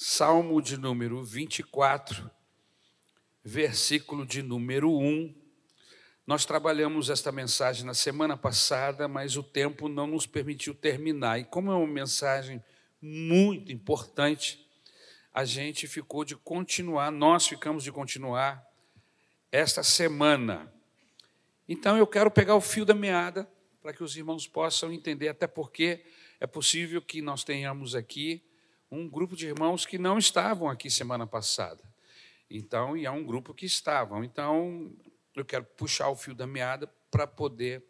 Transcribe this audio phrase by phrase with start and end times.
[0.00, 2.30] Salmo de número 24,
[3.42, 5.34] versículo de número 1.
[6.24, 11.40] Nós trabalhamos esta mensagem na semana passada, mas o tempo não nos permitiu terminar.
[11.40, 12.62] E como é uma mensagem
[13.02, 14.64] muito importante,
[15.34, 18.64] a gente ficou de continuar, nós ficamos de continuar
[19.50, 20.72] esta semana.
[21.68, 23.50] Então eu quero pegar o fio da meada
[23.82, 26.04] para que os irmãos possam entender, até porque
[26.38, 28.47] é possível que nós tenhamos aqui
[28.90, 31.82] um grupo de irmãos que não estavam aqui semana passada.
[32.50, 34.24] Então, e há um grupo que estavam.
[34.24, 34.90] Então,
[35.34, 37.84] eu quero puxar o fio da meada para poder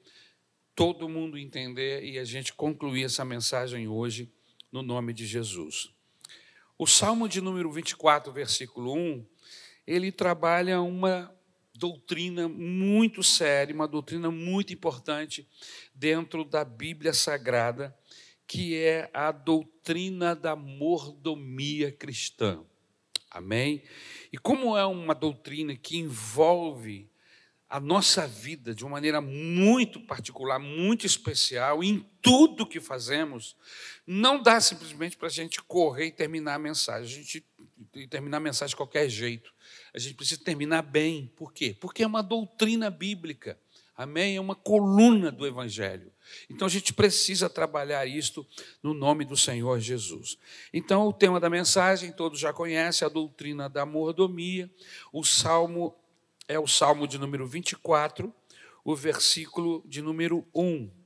[0.74, 4.32] todo mundo entender e a gente concluir essa mensagem hoje
[4.70, 5.91] no nome de Jesus.
[6.77, 9.27] O Salmo de número 24, versículo 1,
[9.86, 11.34] ele trabalha uma
[11.74, 15.48] doutrina muito séria, uma doutrina muito importante
[15.94, 17.96] dentro da Bíblia Sagrada,
[18.48, 22.64] que é a doutrina da mordomia cristã.
[23.30, 23.82] Amém?
[24.32, 27.10] E como é uma doutrina que envolve
[27.68, 33.55] a nossa vida de uma maneira muito particular, muito especial, em tudo que fazemos,
[34.06, 37.20] não dá simplesmente para a gente correr e terminar a mensagem.
[37.20, 37.46] A gente
[38.08, 39.52] terminar a mensagem de qualquer jeito.
[39.92, 41.30] A gente precisa terminar bem.
[41.36, 41.77] Por quê?
[41.78, 43.60] Porque é uma doutrina bíblica.
[43.94, 44.36] Amém?
[44.36, 46.10] É uma coluna do Evangelho.
[46.48, 48.46] Então a gente precisa trabalhar isto
[48.82, 50.38] no nome do Senhor Jesus.
[50.72, 54.70] Então o tema da mensagem, todos já conhecem, a doutrina da mordomia.
[55.12, 55.94] O salmo
[56.46, 58.34] é o salmo de número 24,
[58.84, 60.97] o versículo de número 1.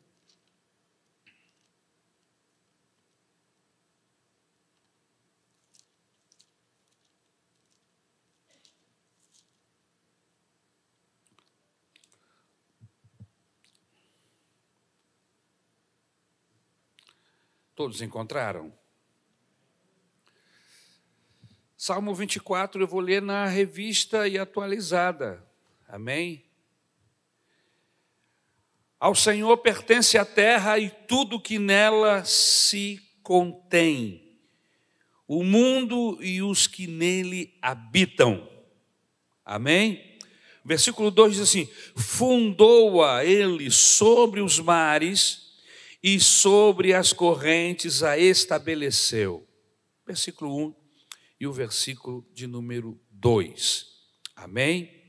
[17.82, 18.72] Todos encontraram?
[21.76, 25.44] Salmo 24 eu vou ler na revista e atualizada.
[25.88, 26.44] Amém?
[29.00, 34.38] Ao Senhor pertence a terra e tudo que nela se contém,
[35.26, 38.48] o mundo e os que nele habitam.
[39.44, 40.20] Amém?
[40.64, 45.51] Versículo 2 diz assim: Fundou-a ele sobre os mares
[46.02, 49.46] e sobre as correntes a estabeleceu.
[50.06, 50.74] Versículo 1
[51.40, 53.86] e o versículo de número 2.
[54.36, 55.02] Amém?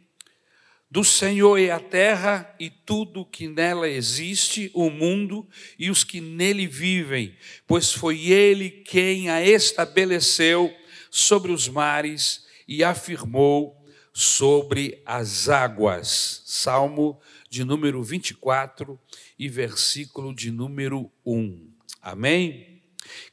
[0.90, 5.48] Do Senhor é a terra e tudo que nela existe, o mundo
[5.80, 10.72] e os que nele vivem, pois foi ele quem a estabeleceu
[11.10, 13.84] sobre os mares e afirmou
[14.14, 16.44] sobre as águas.
[16.46, 19.00] Salmo de número 24
[19.44, 21.70] e versículo de número 1.
[22.02, 22.82] Amém?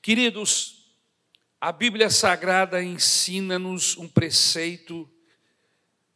[0.03, 0.97] Queridos,
[1.61, 5.09] a Bíblia Sagrada ensina-nos um preceito,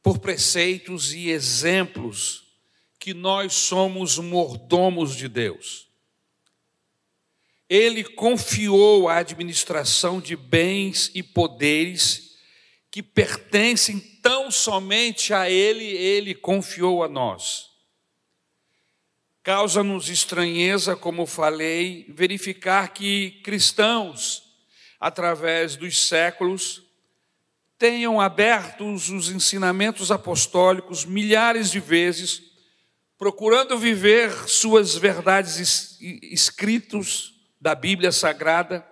[0.02, 2.56] por preceitos e exemplos,
[2.98, 5.86] que nós somos mordomos de Deus.
[7.68, 12.36] Ele confiou a administração de bens e poderes
[12.90, 17.73] que pertencem tão somente a Ele, Ele confiou a nós.
[19.44, 24.42] Causa-nos estranheza, como falei, verificar que cristãos,
[24.98, 26.82] através dos séculos,
[27.78, 32.40] tenham abertos os ensinamentos apostólicos milhares de vezes,
[33.18, 38.82] procurando viver suas verdades escritos da Bíblia Sagrada,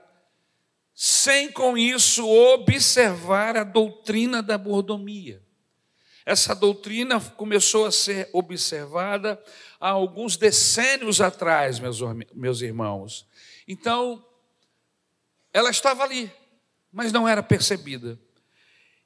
[0.95, 5.42] sem com isso observar a doutrina da mordomia.
[6.25, 9.43] Essa doutrina começou a ser observada
[9.81, 12.01] há alguns decênios atrás, meus,
[12.35, 13.27] meus irmãos.
[13.67, 14.25] Então,
[15.53, 16.33] ela estava ali,
[16.93, 18.19] mas não era percebida.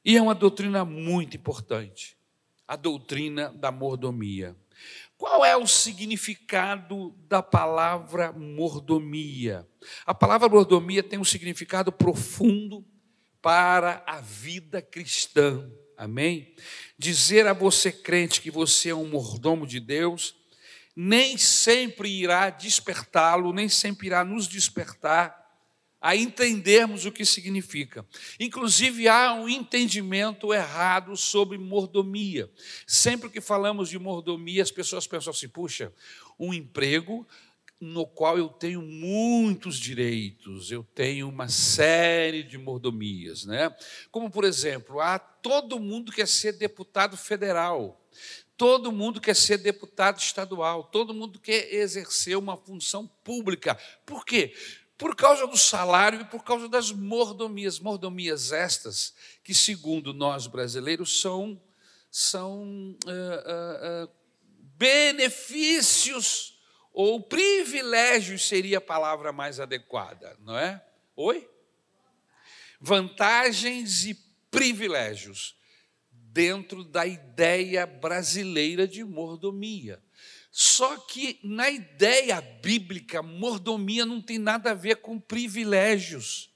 [0.05, 2.17] E é uma doutrina muito importante
[2.67, 4.57] a doutrina da mordomia.
[5.17, 9.67] Qual é o significado da palavra mordomia?
[10.05, 12.85] A palavra mordomia tem um significado profundo
[13.41, 15.71] para a vida cristã.
[15.97, 16.55] Amém?
[16.99, 20.35] Dizer a você, crente, que você é um mordomo de Deus,
[20.95, 25.47] nem sempre irá despertá-lo, nem sempre irá nos despertar
[26.01, 28.07] a entendermos o que significa.
[28.39, 32.51] Inclusive, há um entendimento errado sobre mordomia.
[32.87, 35.93] Sempre que falamos de mordomia, as pessoas pensam assim: puxa,
[36.39, 37.27] um emprego
[37.81, 43.75] no qual eu tenho muitos direitos, eu tenho uma série de mordomias, né?
[44.11, 48.03] Como por exemplo, há todo mundo quer ser deputado federal,
[48.57, 53.79] todo mundo quer ser deputado estadual, todo mundo quer exercer uma função pública.
[54.07, 54.55] Por quê?
[54.99, 57.79] por causa do salário e por causa das mordomias.
[57.79, 59.15] Mordomias estas
[59.45, 61.61] que, segundo nós brasileiros, são,
[62.11, 64.11] são uh, uh, uh,
[64.77, 66.56] benefícios
[66.97, 70.83] ou privilégios seria a palavra mais adequada, não é?
[71.15, 71.47] Oi?
[72.81, 74.15] Vantagens e
[74.51, 75.55] privilégios
[76.11, 80.03] dentro da ideia brasileira de mordomia.
[80.51, 86.51] Só que na ideia bíblica, mordomia não tem nada a ver com privilégios.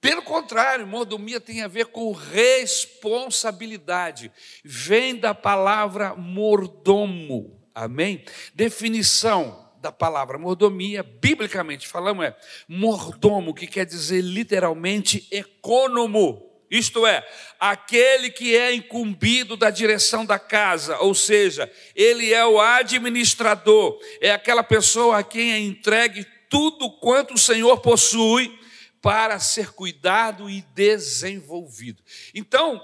[0.00, 4.32] Pelo contrário, mordomia tem a ver com responsabilidade.
[4.64, 7.59] Vem da palavra mordomo.
[7.74, 8.24] Amém?
[8.54, 12.36] Definição da palavra mordomia, biblicamente falando, é
[12.68, 17.26] mordomo, que quer dizer literalmente econômico isto é,
[17.58, 24.30] aquele que é incumbido da direção da casa, ou seja, ele é o administrador, é
[24.30, 28.56] aquela pessoa a quem é entregue tudo quanto o Senhor possui
[29.02, 32.00] para ser cuidado e desenvolvido.
[32.32, 32.80] Então,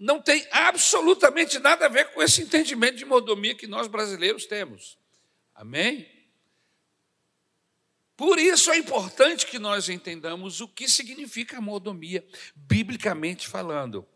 [0.00, 4.98] não tem absolutamente nada a ver com esse entendimento de mordomia que nós brasileiros temos.
[5.54, 6.10] Amém?
[8.16, 14.06] Por isso é importante que nós entendamos o que significa mordomia, biblicamente falando.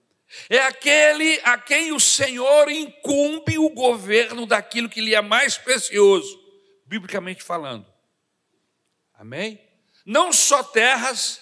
[0.49, 6.43] É aquele a quem o Senhor incumbe o governo daquilo que lhe é mais precioso,
[6.87, 7.87] biblicamente falando.
[9.13, 9.61] Amém?
[10.05, 11.41] Não só terras,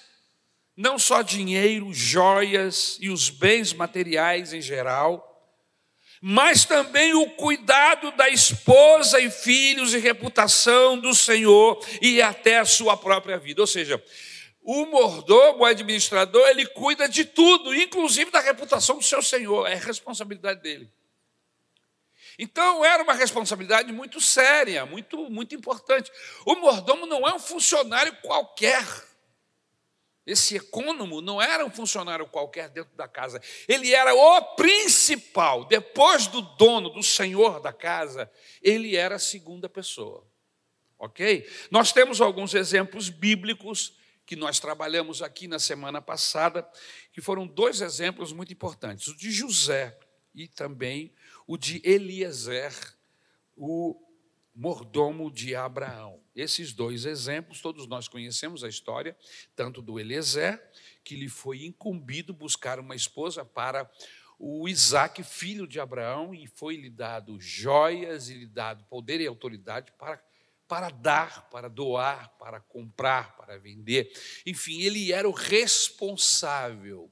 [0.76, 5.28] não só dinheiro, joias e os bens materiais em geral,
[6.20, 12.64] mas também o cuidado da esposa e filhos e reputação do Senhor e até a
[12.64, 13.60] sua própria vida.
[13.60, 14.02] Ou seja,
[14.62, 19.74] o mordomo, o administrador, ele cuida de tudo, inclusive da reputação do seu Senhor, é
[19.74, 20.88] responsabilidade dele.
[22.38, 26.10] Então era uma responsabilidade muito séria, muito muito importante.
[26.46, 28.84] O mordomo não é um funcionário qualquer.
[30.24, 35.64] Esse econômico não era um funcionário qualquer dentro da casa, ele era o principal.
[35.64, 38.30] Depois do dono, do senhor da casa,
[38.62, 40.24] ele era a segunda pessoa.
[40.98, 41.48] Ok?
[41.70, 46.66] Nós temos alguns exemplos bíblicos que nós trabalhamos aqui na semana passada,
[47.12, 49.98] que foram dois exemplos muito importantes: o de José
[50.32, 51.12] e também
[51.46, 52.72] o de Eliezer,
[53.56, 54.00] o
[54.54, 56.20] mordomo de Abraão.
[56.34, 59.16] Esses dois exemplos, todos nós conhecemos a história,
[59.56, 60.62] tanto do Eliezer,
[61.04, 63.90] que lhe foi incumbido buscar uma esposa para
[64.38, 69.92] o Isaac, filho de Abraão, e foi-lhe dado joias e lhe dado poder e autoridade
[69.92, 70.22] para,
[70.66, 74.12] para dar, para doar, para comprar, para vender.
[74.44, 77.10] Enfim, ele era o responsável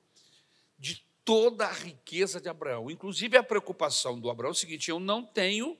[0.76, 2.90] de toda a riqueza de Abraão.
[2.90, 5.78] Inclusive, a preocupação do Abraão é o seguinte: eu não tenho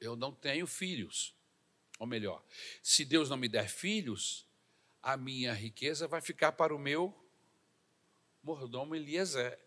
[0.00, 1.34] eu não tenho filhos.
[1.98, 2.44] Ou melhor,
[2.82, 4.46] se Deus não me der filhos,
[5.02, 7.14] a minha riqueza vai ficar para o meu
[8.42, 9.58] mordomo Eliezer.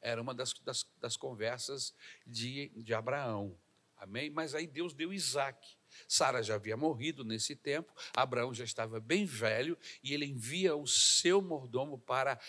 [0.00, 1.94] Era uma das, das, das conversas
[2.26, 3.56] de, de Abraão.
[3.96, 4.30] Amém?
[4.30, 5.76] Mas aí Deus deu Isaac.
[6.08, 10.86] Sara já havia morrido nesse tempo, Abraão já estava bem velho, e ele envia o
[10.86, 12.40] seu mordomo para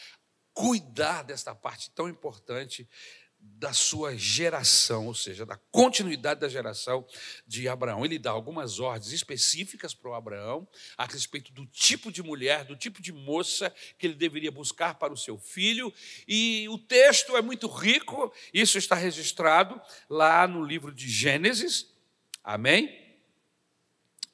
[0.54, 2.88] cuidar desta parte tão importante
[3.46, 7.06] da sua geração, ou seja, da continuidade da geração
[7.46, 8.04] de Abraão.
[8.04, 10.68] Ele dá algumas ordens específicas para o Abraão
[10.98, 15.14] a respeito do tipo de mulher, do tipo de moça que ele deveria buscar para
[15.14, 15.94] o seu filho.
[16.28, 21.88] E o texto é muito rico, isso está registrado lá no livro de Gênesis.
[22.44, 23.03] Amém?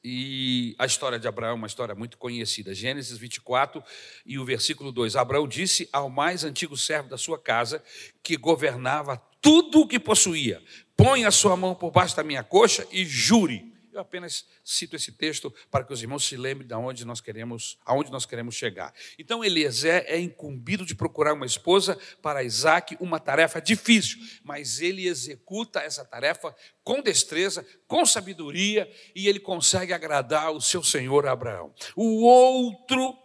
[0.03, 2.73] E a história de Abraão é uma história muito conhecida.
[2.73, 3.83] Gênesis 24
[4.25, 5.15] e o versículo 2.
[5.15, 7.83] Abraão disse ao mais antigo servo da sua casa,
[8.23, 10.61] que governava tudo o que possuía:
[10.95, 15.11] Põe a sua mão por baixo da minha coxa e jure eu apenas cito esse
[15.11, 18.93] texto para que os irmãos se lembrem de onde nós queremos, aonde nós queremos chegar.
[19.17, 25.07] Então Eliezer é incumbido de procurar uma esposa para Isaac, uma tarefa difícil, mas ele
[25.07, 31.73] executa essa tarefa com destreza, com sabedoria, e ele consegue agradar o seu senhor Abraão.
[31.95, 33.15] O outro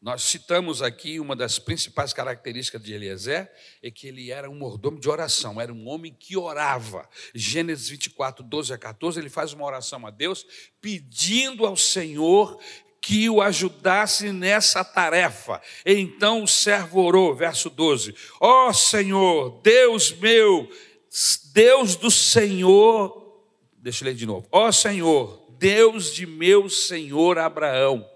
[0.00, 3.52] Nós citamos aqui uma das principais características de Eliezer,
[3.82, 7.06] é que ele era um mordomo de oração, era um homem que orava.
[7.34, 10.46] Gênesis 24, 12 a 14, ele faz uma oração a Deus,
[10.80, 12.58] pedindo ao Senhor
[12.98, 15.60] que o ajudasse nessa tarefa.
[15.84, 20.66] Então o servo orou, verso 12: Ó oh, Senhor, Deus meu,
[21.52, 23.44] Deus do Senhor,
[23.76, 24.48] deixa eu ler de novo.
[24.50, 28.08] Ó oh, Senhor, Deus de meu Senhor Abraão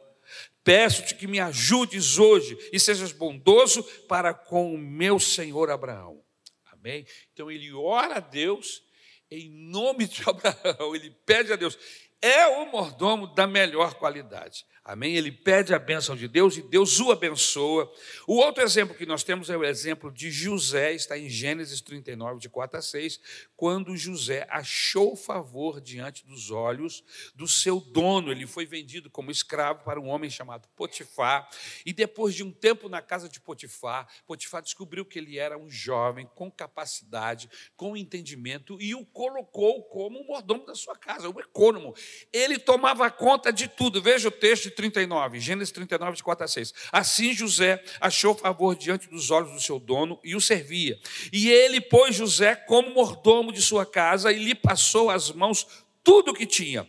[0.64, 6.24] Peço-te que me ajudes hoje e sejas bondoso para com o meu senhor Abraão.
[6.72, 7.06] Amém?
[7.32, 8.82] Então ele ora a Deus
[9.30, 11.78] em nome de Abraão, ele pede a Deus,
[12.20, 14.64] é o mordomo da melhor qualidade.
[14.86, 15.16] Amém?
[15.16, 17.90] Ele pede a bênção de Deus e Deus o abençoa.
[18.26, 22.38] O outro exemplo que nós temos é o exemplo de José, está em Gênesis 39,
[22.38, 23.18] de 4 a 6,
[23.56, 27.02] quando José achou favor diante dos olhos
[27.34, 28.30] do seu dono.
[28.30, 31.48] Ele foi vendido como escravo para um homem chamado Potifar.
[31.86, 35.70] E depois de um tempo na casa de Potifar, Potifar descobriu que ele era um
[35.70, 41.98] jovem com capacidade, com entendimento e o colocou como mordomo da sua casa, o econômico.
[42.30, 44.02] Ele tomava conta de tudo.
[44.02, 46.74] Veja o texto 39, Gênesis 39, de 4 a 6.
[46.92, 50.98] Assim José achou favor diante dos olhos do seu dono e o servia.
[51.32, 55.66] E ele pôs José como mordomo de sua casa e lhe passou às mãos
[56.02, 56.88] tudo o que tinha.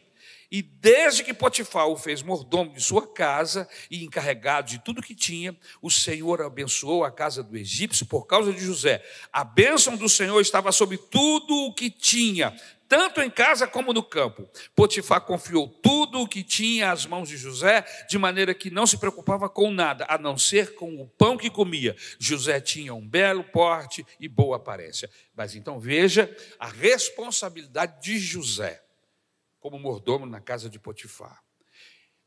[0.52, 5.16] E desde que Potifar o fez mordomo de sua casa e encarregado de tudo que
[5.16, 9.04] tinha, o Senhor abençoou a casa do egípcio por causa de José.
[9.34, 12.56] A bênção do Senhor estava sobre tudo o que tinha,
[12.88, 14.48] tanto em casa como no campo.
[14.76, 18.98] Potifar confiou tudo o que tinha às mãos de José, de maneira que não se
[18.98, 21.96] preocupava com nada, a não ser com o pão que comia.
[22.20, 25.10] José tinha um belo porte e boa aparência.
[25.36, 28.85] Mas então veja a responsabilidade de José
[29.66, 31.44] como mordomo na casa de Potifar.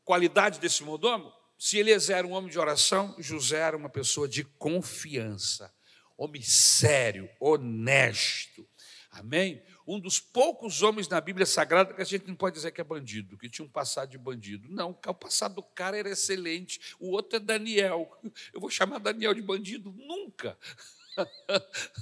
[0.03, 1.31] Qualidade desse mordomo?
[1.57, 5.73] Se ele era um homem de oração, José era uma pessoa de confiança,
[6.17, 8.67] homem sério, honesto.
[9.09, 9.63] Amém?
[9.87, 12.83] um dos poucos homens na Bíblia Sagrada que a gente não pode dizer que é
[12.83, 14.67] bandido, que tinha um passado de bandido.
[14.69, 16.95] Não, o passado do cara era excelente.
[16.99, 18.07] O outro é Daniel.
[18.53, 19.91] Eu vou chamar Daniel de bandido?
[19.97, 20.55] Nunca.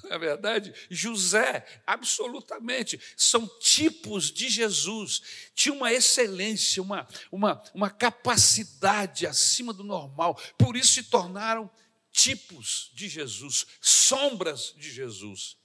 [0.03, 0.73] Não é verdade?
[0.89, 5.21] José, absolutamente, são tipos de Jesus.
[5.53, 10.39] Tinha uma excelência, uma, uma, uma capacidade acima do normal.
[10.57, 11.69] Por isso se tornaram
[12.11, 15.57] tipos de Jesus, sombras de Jesus.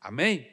[0.00, 0.48] Amém?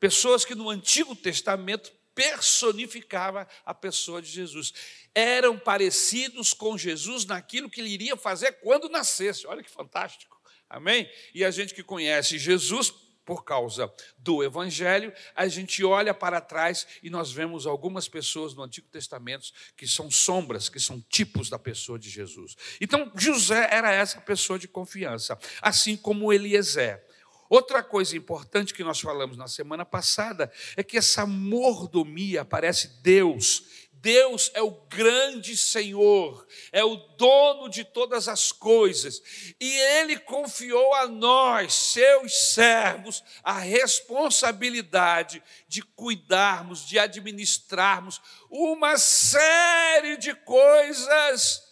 [0.00, 4.72] Pessoas que no Antigo Testamento personificava a pessoa de Jesus.
[5.14, 9.46] Eram parecidos com Jesus naquilo que ele iria fazer quando nascesse.
[9.46, 10.40] Olha que fantástico.
[10.72, 11.06] Amém?
[11.34, 12.90] E a gente que conhece Jesus
[13.26, 18.62] por causa do Evangelho, a gente olha para trás e nós vemos algumas pessoas no
[18.62, 22.56] Antigo Testamento que são sombras, que são tipos da pessoa de Jesus.
[22.80, 27.04] Então, José era essa pessoa de confiança, assim como Eliezer.
[27.50, 33.81] Outra coisa importante que nós falamos na semana passada é que essa mordomia aparece Deus.
[34.02, 39.22] Deus é o grande Senhor, é o dono de todas as coisas,
[39.60, 50.16] e Ele confiou a nós, seus servos, a responsabilidade de cuidarmos, de administrarmos uma série
[50.16, 51.62] de coisas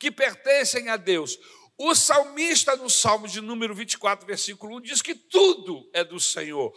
[0.00, 1.38] que pertencem a Deus.
[1.78, 6.76] O salmista, no Salmo de número 24, versículo 1, diz que tudo é do Senhor,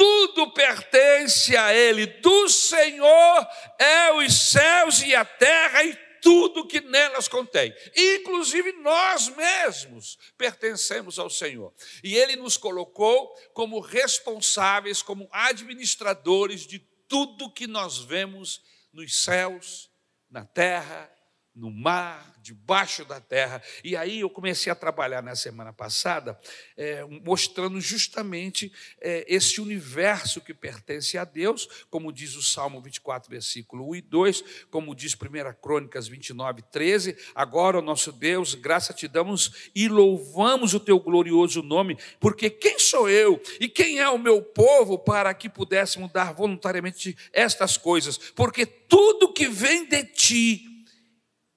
[0.00, 3.46] tudo pertence a Ele, do Senhor
[3.78, 11.18] é os céus e a terra e tudo que nelas contém, inclusive nós mesmos pertencemos
[11.18, 11.74] ao Senhor.
[12.02, 18.62] E Ele nos colocou como responsáveis, como administradores de tudo que nós vemos
[18.94, 19.90] nos céus,
[20.30, 21.12] na terra
[21.54, 23.62] no mar, debaixo da terra.
[23.84, 26.38] E aí eu comecei a trabalhar na semana passada,
[26.76, 33.30] é, mostrando justamente é, esse universo que pertence a Deus, como diz o Salmo 24,
[33.30, 35.18] versículo 1 e 2, como diz 1
[35.60, 37.16] Crônicas 29, 13.
[37.34, 42.78] Agora, o nosso Deus, graça te damos e louvamos o teu glorioso nome, porque quem
[42.78, 48.18] sou eu e quem é o meu povo para que pudéssemos dar voluntariamente estas coisas?
[48.34, 50.69] Porque tudo que vem de ti,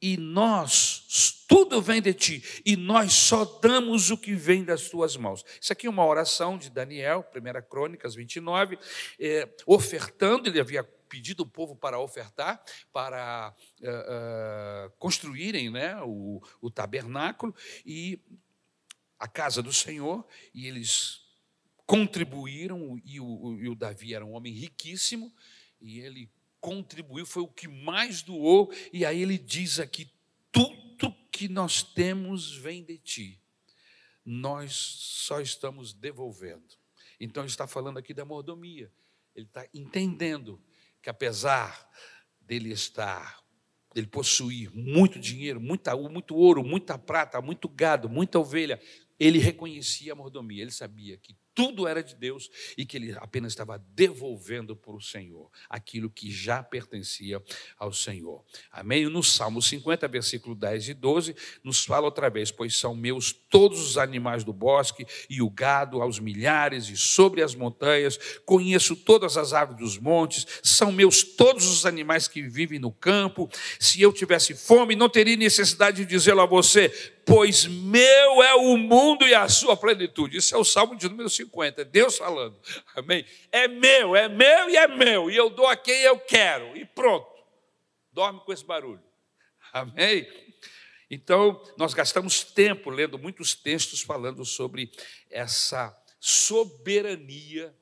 [0.04, 5.16] e nós, tudo vem de ti, e nós só damos o que vem das tuas
[5.16, 5.46] mãos.
[5.62, 8.78] Isso aqui é uma oração de Daniel, 1 Crônicas 29,
[9.18, 16.42] é, ofertando, ele havia pedido o povo para ofertar, para uh, uh, construírem né, o,
[16.60, 17.56] o tabernáculo
[17.86, 18.20] e
[19.18, 21.22] a casa do Senhor, e eles
[21.86, 25.34] contribuíram, e o, e o Davi era um homem riquíssimo,
[25.80, 26.30] e ele
[26.64, 30.10] contribuiu, foi o que mais doou, e aí ele diz aqui:
[30.50, 33.42] tudo que nós temos vem de ti,
[34.26, 36.64] nós só estamos devolvendo.
[37.20, 38.90] Então ele está falando aqui da mordomia,
[39.36, 40.64] ele está entendendo
[41.02, 41.90] que apesar
[42.40, 43.44] dele estar,
[43.94, 48.82] dele possuir muito dinheiro, muita, muito ouro, muita prata, muito gado, muita ovelha,
[49.20, 53.54] ele reconhecia a mordomia, ele sabia que tudo era de Deus e que ele apenas
[53.54, 57.42] estava devolvendo para o Senhor aquilo que já pertencia
[57.78, 58.44] ao Senhor.
[58.72, 59.06] Amém?
[59.06, 63.80] No Salmo 50, versículo 10 e 12, nos fala outra vez: Pois são meus todos
[63.80, 69.38] os animais do bosque e o gado aos milhares e sobre as montanhas, conheço todas
[69.38, 73.50] as aves dos montes, são meus todos os animais que vivem no campo.
[73.80, 78.78] Se eu tivesse fome, não teria necessidade de dizê-lo a você, pois meu é o
[78.78, 80.38] mundo e a sua plenitude.
[80.38, 82.60] Isso é o Salmo de número 50, Deus falando.
[82.96, 83.26] Amém?
[83.52, 86.86] É meu, é meu e é meu, e eu dou a quem eu quero, e
[86.86, 87.28] pronto.
[88.12, 89.04] Dorme com esse barulho.
[89.72, 90.28] Amém?
[91.10, 94.92] Então, nós gastamos tempo lendo muitos textos falando sobre
[95.30, 97.76] essa soberania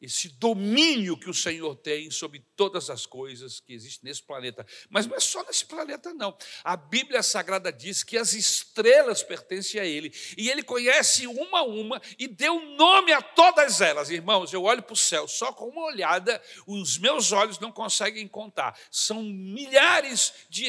[0.00, 4.66] esse domínio que o Senhor tem sobre todas as coisas que existem nesse planeta.
[4.90, 6.36] Mas não é só nesse planeta, não.
[6.64, 11.62] A Bíblia Sagrada diz que as estrelas pertencem a Ele, e Ele conhece uma a
[11.62, 14.10] uma e deu nome a todas elas.
[14.10, 18.26] Irmãos, eu olho para o céu, só com uma olhada, os meus olhos não conseguem
[18.26, 18.76] contar.
[18.90, 20.68] São milhares de,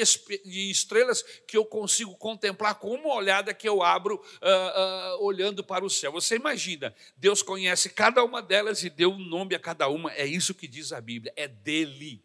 [0.69, 5.83] estrelas que eu consigo contemplar com uma olhada que eu abro uh, uh, olhando para
[5.83, 6.11] o céu.
[6.11, 10.25] Você imagina, Deus conhece cada uma delas e deu um nome a cada uma, é
[10.27, 11.47] isso que diz a Bíblia, é
[11.85, 12.23] dele,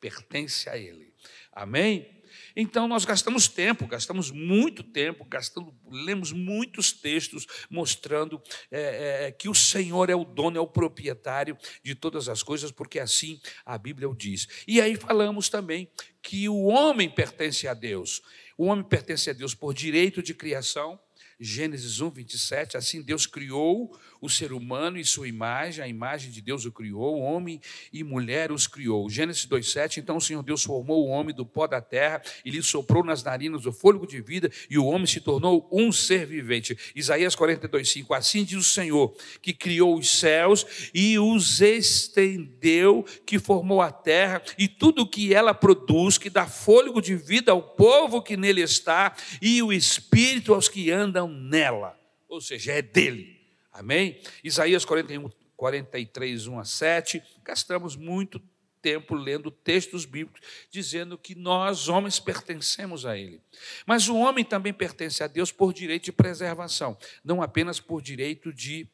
[0.00, 1.12] pertence a ele.
[1.52, 2.22] Amém?
[2.56, 9.48] Então nós gastamos tempo, gastamos muito tempo, gastamos, lemos muitos textos mostrando é, é, que
[9.48, 13.78] o Senhor é o dono, é o proprietário de todas as coisas, porque assim a
[13.78, 14.48] Bíblia o diz.
[14.66, 15.88] E aí falamos também
[16.20, 18.22] que o homem pertence a Deus.
[18.56, 20.98] O homem pertence a Deus por direito de criação,
[21.40, 26.40] Gênesis 1, 27, assim Deus criou o ser humano em sua imagem, a imagem de
[26.40, 27.60] Deus o criou, homem
[27.92, 29.10] e mulher os criou.
[29.10, 32.50] Gênesis 2, 7, então o Senhor Deus formou o homem do pó da terra e
[32.50, 36.24] lhe soprou nas narinas o fôlego de vida e o homem se tornou um ser
[36.24, 36.76] vivente.
[36.94, 43.38] Isaías 42, 5, assim diz o Senhor, que criou os céus e os estendeu, que
[43.38, 47.62] formou a terra e tudo o que ela produz, que dá fôlego de vida ao
[47.62, 51.98] povo que nele está e o espírito aos que andam nela.
[52.28, 53.40] Ou seja, é dele.
[53.72, 54.20] Amém?
[54.42, 57.22] Isaías 41, 43, 1 a 7.
[57.42, 58.40] Gastamos muito
[58.84, 63.40] tempo lendo textos bíblicos dizendo que nós, homens, pertencemos a Ele.
[63.86, 68.52] Mas o homem também pertence a Deus por direito de preservação, não apenas por direito
[68.52, 68.86] de,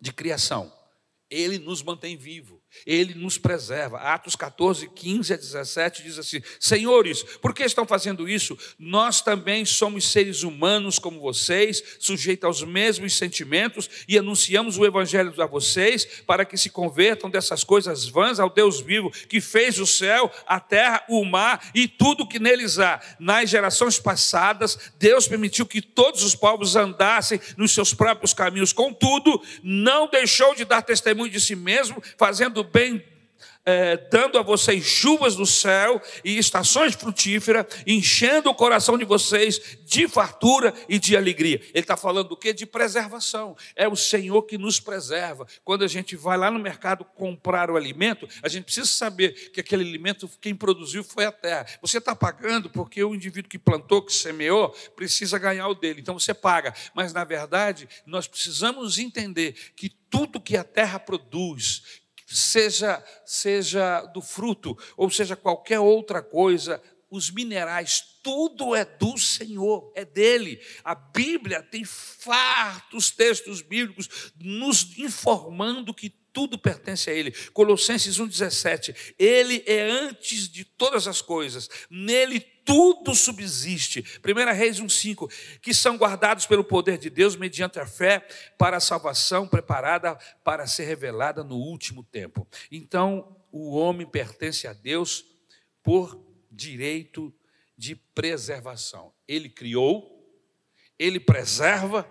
[0.00, 0.72] de criação.
[1.28, 2.61] Ele nos mantém vivo.
[2.86, 3.98] Ele nos preserva.
[3.98, 8.58] Atos 14, 15 a 17 diz assim: Senhores, por que estão fazendo isso?
[8.78, 15.32] Nós também somos seres humanos como vocês, sujeitos aos mesmos sentimentos, e anunciamos o Evangelho
[15.40, 19.86] a vocês para que se convertam dessas coisas vãs ao Deus vivo, que fez o
[19.86, 23.00] céu, a terra, o mar e tudo que neles há.
[23.18, 28.72] Nas gerações passadas, Deus permitiu que todos os povos andassem nos seus próprios caminhos.
[28.72, 33.02] Contudo, não deixou de dar testemunho de si mesmo, fazendo bem,
[33.64, 39.78] é, dando a vocês chuvas do céu e estações frutíferas, enchendo o coração de vocês
[39.84, 41.60] de fartura e de alegria.
[41.72, 42.52] Ele está falando do que?
[42.52, 43.56] De preservação.
[43.76, 45.46] É o Senhor que nos preserva.
[45.64, 49.60] Quando a gente vai lá no mercado comprar o alimento, a gente precisa saber que
[49.60, 51.66] aquele alimento, quem produziu foi a terra.
[51.80, 56.00] Você está pagando porque o indivíduo que plantou, que semeou, precisa ganhar o dele.
[56.00, 56.74] Então você paga.
[56.94, 62.01] Mas, na verdade, nós precisamos entender que tudo que a terra produz,
[62.34, 69.92] seja, seja do fruto, ou seja qualquer outra coisa, os minerais, tudo é do Senhor,
[69.94, 70.60] é dele.
[70.82, 77.32] A Bíblia tem fartos textos bíblicos nos informando que tudo pertence a Ele.
[77.52, 79.14] Colossenses 1,17.
[79.18, 84.04] Ele é antes de todas as coisas, nele tudo subsiste.
[84.24, 85.58] 1 Reis 1,5.
[85.60, 88.26] Que são guardados pelo poder de Deus mediante a fé
[88.58, 92.46] para a salvação preparada para ser revelada no último tempo.
[92.70, 95.24] Então, o homem pertence a Deus
[95.82, 96.18] por
[96.50, 97.34] direito
[97.76, 99.12] de preservação.
[99.26, 100.24] Ele criou,
[100.98, 102.08] ele preserva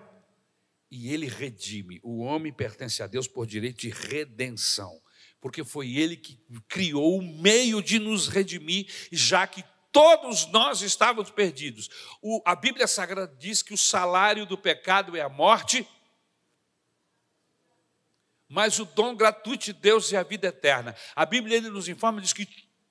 [0.90, 2.00] e ele redime.
[2.04, 5.02] O homem pertence a Deus por direito de redenção,
[5.40, 6.38] porque foi ele que
[6.68, 11.90] criou o meio de nos redimir, já que todos nós estávamos perdidos.
[12.22, 15.88] O, a Bíblia Sagrada diz que o salário do pecado é a morte,
[18.48, 20.96] mas o dom gratuito de Deus é a vida eterna.
[21.16, 22.48] A Bíblia nos informa diz que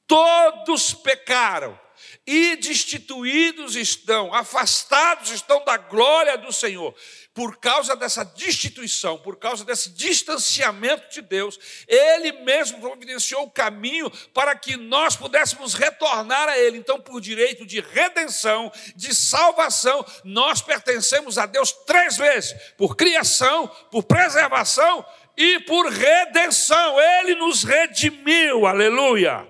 [0.06, 1.78] todos pecaram
[2.26, 6.94] e destituídos estão, afastados estão da glória do Senhor.
[7.32, 14.10] Por causa dessa destituição, por causa desse distanciamento de Deus, Ele mesmo providenciou o caminho
[14.34, 16.78] para que nós pudéssemos retornar a Ele.
[16.78, 23.68] Então, por direito de redenção, de salvação, nós pertencemos a Deus três vezes: por criação,
[23.90, 25.04] por preservação
[25.36, 27.00] e por redenção.
[27.00, 29.49] Ele nos redimiu, aleluia.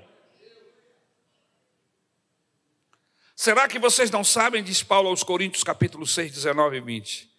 [3.40, 7.30] Será que vocês não sabem, diz Paulo aos Coríntios, capítulo 6, 19 e 20?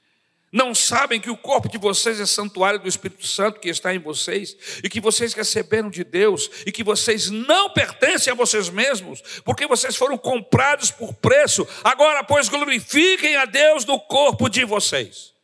[0.51, 3.99] Não sabem que o corpo de vocês é santuário do Espírito Santo que está em
[3.99, 9.21] vocês, e que vocês receberam de Deus, e que vocês não pertencem a vocês mesmos,
[9.45, 11.67] porque vocês foram comprados por preço.
[11.83, 15.35] Agora, pois, glorifiquem a Deus no corpo de vocês.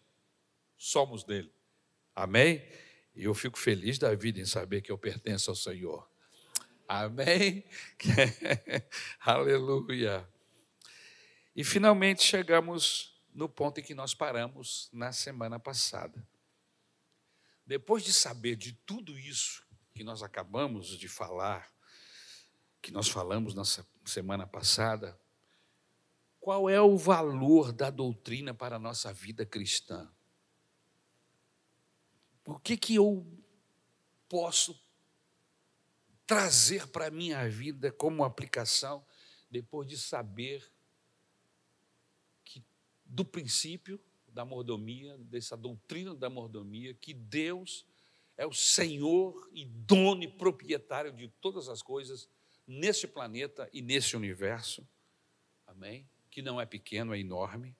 [0.76, 1.52] Somos dele.
[2.15, 2.67] Amém?
[3.15, 6.10] E eu fico feliz da vida em saber que eu pertenço ao Senhor.
[6.88, 7.63] Amém?
[9.22, 10.28] Aleluia.
[11.58, 16.24] E finalmente chegamos no ponto em que nós paramos na semana passada.
[17.65, 19.65] Depois de saber de tudo isso
[19.96, 21.74] que nós acabamos de falar,
[22.80, 23.63] que nós falamos na
[24.06, 25.20] semana passada,
[26.39, 30.08] qual é o valor da doutrina para a nossa vida cristã?
[32.46, 33.26] O que que eu
[34.30, 34.80] posso
[36.28, 39.04] trazer para a minha vida como aplicação
[39.50, 40.76] depois de saber
[43.08, 47.86] do princípio da mordomia, dessa doutrina da mordomia, que Deus
[48.38, 52.30] é o Senhor e dono e proprietário de todas as coisas
[52.67, 54.88] nesse planeta e nesse universo.
[55.65, 56.08] Amém?
[56.30, 57.76] Que não é pequeno, é enorme.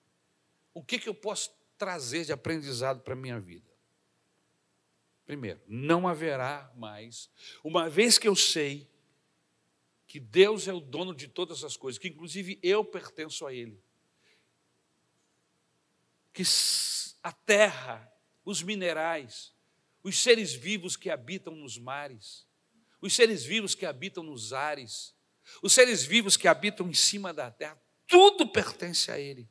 [0.74, 3.70] O que, que eu posso trazer de aprendizado para a minha vida?
[5.24, 7.30] Primeiro, não haverá mais,
[7.62, 8.88] uma vez que eu sei
[10.06, 13.80] que Deus é o dono de todas as coisas, que inclusive eu pertenço a Ele
[16.38, 16.44] que
[17.20, 18.12] a terra,
[18.44, 19.52] os minerais,
[20.04, 22.46] os seres vivos que habitam nos mares,
[23.00, 25.16] os seres vivos que habitam nos ares,
[25.60, 29.50] os seres vivos que habitam em cima da terra, tudo pertence a Ele.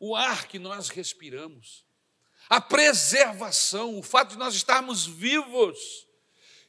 [0.00, 1.84] O ar que nós respiramos,
[2.48, 6.07] a preservação, o fato de nós estarmos vivos,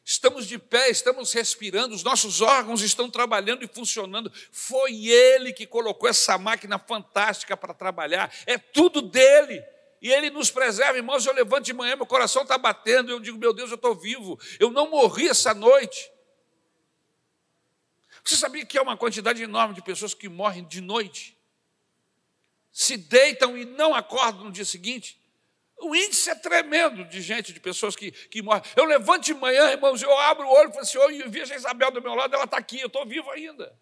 [0.10, 4.34] Estamos de pé, estamos respirando, os nossos órgãos estão trabalhando e funcionando.
[4.52, 9.64] Foi Ele que colocou essa máquina fantástica para trabalhar, é tudo dele.
[10.02, 11.28] E Ele nos preserva, irmãos.
[11.28, 14.40] Eu levanto de manhã, meu coração está batendo, eu digo, meu Deus, eu estou vivo,
[14.60, 16.12] eu não morri essa noite.
[18.24, 21.38] Você sabia que há uma quantidade enorme de pessoas que morrem de noite?
[22.72, 25.19] Se deitam e não acordam no dia seguinte?
[25.82, 28.64] O índice é tremendo de gente, de pessoas que, que morrem.
[28.76, 31.56] Eu levanto de manhã, irmãos, eu abro o olho e falo assim: eu vejo a
[31.56, 33.74] Isabel do meu lado, ela está aqui, eu estou vivo ainda.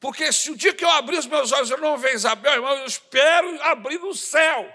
[0.00, 2.76] Porque se o dia que eu abrir os meus olhos eu não ver Isabel, irmão,
[2.78, 4.72] eu espero abrir no céu.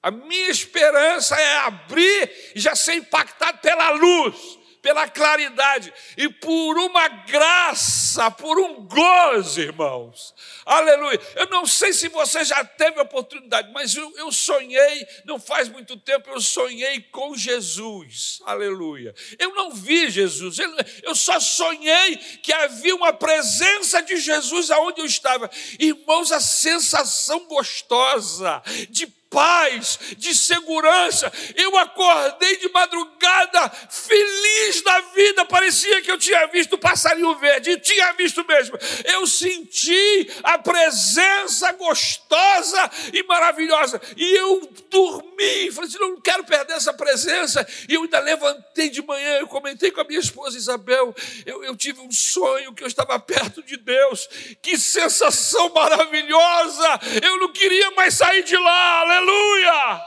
[0.00, 6.76] A minha esperança é abrir e já ser impactado pela luz pela claridade e por
[6.76, 10.34] uma graça, por um gozo, irmãos.
[10.66, 11.20] Aleluia.
[11.36, 15.68] Eu não sei se você já teve a oportunidade, mas eu, eu sonhei, não faz
[15.68, 18.40] muito tempo, eu sonhei com Jesus.
[18.44, 19.14] Aleluia.
[19.38, 20.58] Eu não vi Jesus,
[21.02, 25.48] eu, só sonhei que havia uma presença de Jesus aonde eu estava.
[25.78, 31.32] Irmãos, a sensação gostosa de paz, de segurança.
[31.56, 37.70] Eu acordei de madrugada feliz da vida, parecia que eu tinha visto o passarinho verde,
[37.70, 38.78] e tinha visto mesmo.
[39.04, 46.74] Eu senti a presença gostosa e maravilhosa, e eu dormi, falei assim: não quero perder
[46.74, 47.66] essa presença.
[47.88, 51.14] E eu ainda levantei de manhã, eu comentei com a minha esposa Isabel,
[51.46, 54.28] eu, eu tive um sonho que eu estava perto de Deus,
[54.60, 57.00] que sensação maravilhosa!
[57.22, 60.04] Eu não queria mais sair de lá, aleluia Aleluia!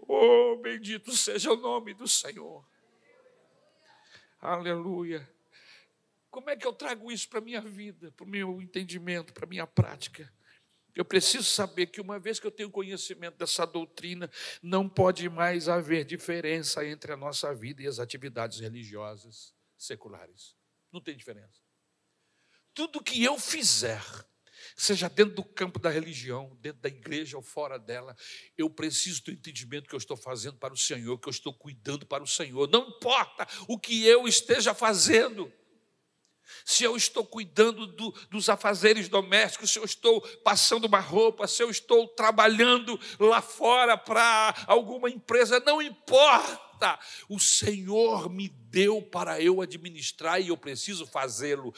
[0.00, 2.62] Oh, bendito seja o nome do Senhor.
[4.38, 5.28] Aleluia.
[6.30, 9.46] Como é que eu trago isso para a minha vida, para o meu entendimento, para
[9.46, 10.30] a minha prática?
[10.94, 14.30] Eu preciso saber que uma vez que eu tenho conhecimento dessa doutrina,
[14.62, 20.54] não pode mais haver diferença entre a nossa vida e as atividades religiosas seculares.
[20.92, 21.62] Não tem diferença.
[22.74, 24.02] Tudo que eu fizer
[24.78, 28.16] seja dentro do campo da religião, dentro da igreja ou fora dela,
[28.56, 32.06] eu preciso do entendimento que eu estou fazendo para o Senhor, que eu estou cuidando
[32.06, 32.68] para o Senhor.
[32.70, 35.52] Não importa o que eu esteja fazendo.
[36.64, 41.62] Se eu estou cuidando do, dos afazeres domésticos, se eu estou passando uma roupa, se
[41.62, 46.98] eu estou trabalhando lá fora para alguma empresa, não importa importa.
[47.28, 51.74] O Senhor me deu para eu administrar e eu preciso fazê-lo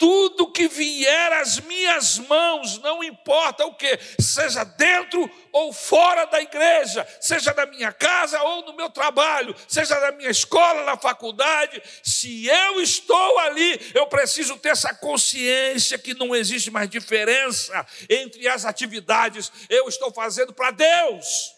[0.00, 6.40] tudo que vier às minhas mãos, não importa o que, seja dentro ou fora da
[6.40, 11.82] igreja, seja na minha casa ou no meu trabalho, seja na minha escola, na faculdade,
[12.02, 18.48] se eu estou ali, eu preciso ter essa consciência que não existe mais diferença entre
[18.48, 21.54] as atividades, eu estou fazendo para Deus.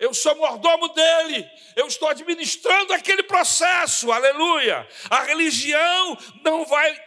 [0.00, 4.86] Eu sou mordomo dele, eu estou administrando aquele processo, aleluia.
[5.08, 7.05] A religião não vai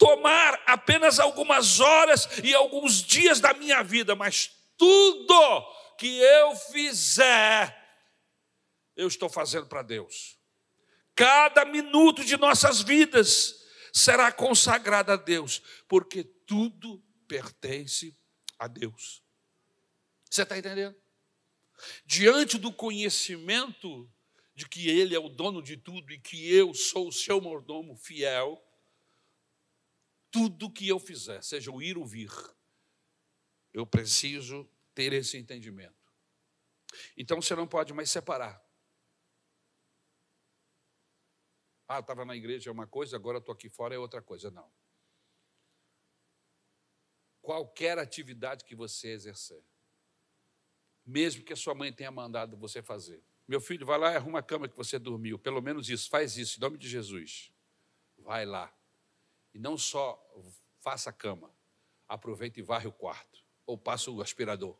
[0.00, 5.62] tomar apenas algumas horas e alguns dias da minha vida, mas tudo
[5.98, 7.76] que eu fizer,
[8.96, 10.38] eu estou fazendo para Deus.
[11.14, 18.18] Cada minuto de nossas vidas será consagrado a Deus, porque tudo pertence
[18.58, 19.22] a Deus.
[20.30, 20.96] Você está entendendo?
[22.06, 24.10] Diante do conhecimento
[24.54, 27.94] de que Ele é o dono de tudo e que eu sou o seu mordomo
[27.96, 28.58] fiel,
[30.30, 32.30] tudo que eu fizer, seja o ir ou vir,
[33.72, 35.94] eu preciso ter esse entendimento.
[37.16, 38.64] Então você não pode mais separar.
[41.86, 44.50] Ah, estava na igreja é uma coisa, agora estou aqui fora é outra coisa.
[44.50, 44.70] Não.
[47.42, 49.64] Qualquer atividade que você exercer,
[51.04, 53.22] mesmo que a sua mãe tenha mandado você fazer.
[53.48, 55.36] Meu filho, vai lá e arruma a cama que você dormiu.
[55.36, 57.50] Pelo menos isso, faz isso, em nome de Jesus.
[58.18, 58.72] Vai lá.
[59.54, 60.18] E não só
[60.80, 61.50] faça a cama,
[62.08, 64.76] aproveite e varre o quarto, ou passa o aspirador.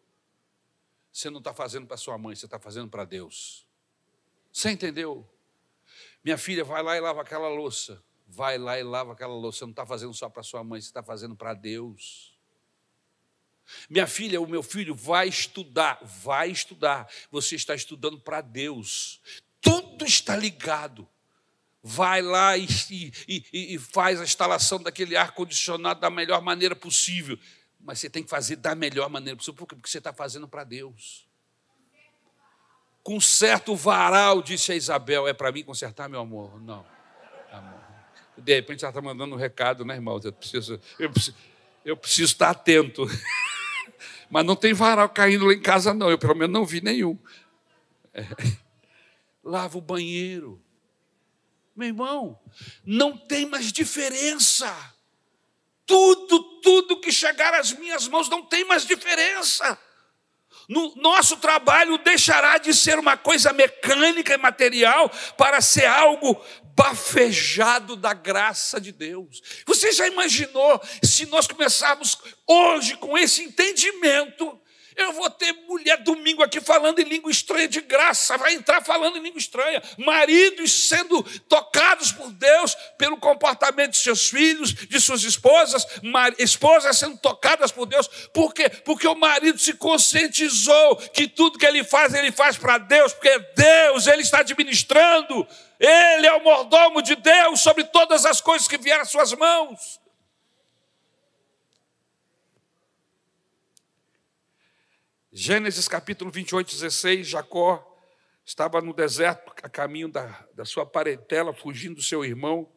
[1.12, 3.66] Você não está fazendo para sua mãe, você está fazendo para Deus.
[4.52, 5.28] Você entendeu?
[6.22, 8.02] Minha filha, vai lá e lava aquela louça.
[8.26, 9.58] Vai lá e lava aquela louça.
[9.58, 12.38] Você não está fazendo só para sua mãe, você está fazendo para Deus.
[13.88, 17.08] Minha filha, o meu filho vai estudar, vai estudar.
[17.30, 19.20] Você está estudando para Deus.
[19.60, 21.08] Tudo está ligado
[21.82, 22.66] vai lá e,
[23.26, 27.38] e, e, faz a instalação daquele ar-condicionado da melhor maneira possível.
[27.78, 29.54] Mas você tem que fazer da melhor maneira possível.
[29.66, 31.26] Porque você está fazendo para Deus.
[33.02, 36.60] Com certo varal, disse a Isabel, é para mim consertar, meu amor?
[36.60, 36.84] Não.
[37.50, 37.80] Amor.
[38.36, 40.20] De repente ela está mandando um recado, né, irmão?
[40.22, 41.36] Eu preciso, eu preciso,
[41.84, 43.06] eu preciso estar atento.
[44.28, 46.10] Mas não tem varal caindo lá em casa, não.
[46.10, 47.18] Eu pelo menos não vi nenhum.
[48.12, 48.22] É.
[49.42, 50.62] Lava o banheiro
[51.80, 52.38] meu irmão,
[52.84, 54.70] não tem mais diferença.
[55.86, 59.78] Tudo, tudo que chegar às minhas mãos não tem mais diferença.
[60.68, 66.38] No nosso trabalho deixará de ser uma coisa mecânica e material para ser algo
[66.76, 69.40] bafejado da graça de Deus.
[69.66, 72.16] Você já imaginou se nós começarmos
[72.46, 74.59] hoje com esse entendimento
[75.00, 79.16] eu vou ter mulher domingo aqui falando em língua estranha de graça, vai entrar falando
[79.16, 79.82] em língua estranha.
[79.98, 85.86] Maridos sendo tocados por Deus pelo comportamento de seus filhos, de suas esposas,
[86.38, 88.08] esposas sendo tocadas por Deus.
[88.32, 88.68] Por quê?
[88.68, 93.38] Porque o marido se conscientizou que tudo que ele faz, ele faz para Deus, porque
[93.56, 95.46] Deus, ele está administrando.
[95.78, 99.99] Ele é o mordomo de Deus sobre todas as coisas que vieram às suas mãos.
[105.32, 107.86] Gênesis capítulo 28, 16, Jacó
[108.44, 112.68] estava no deserto, a caminho da, da sua parentela, fugindo do seu irmão.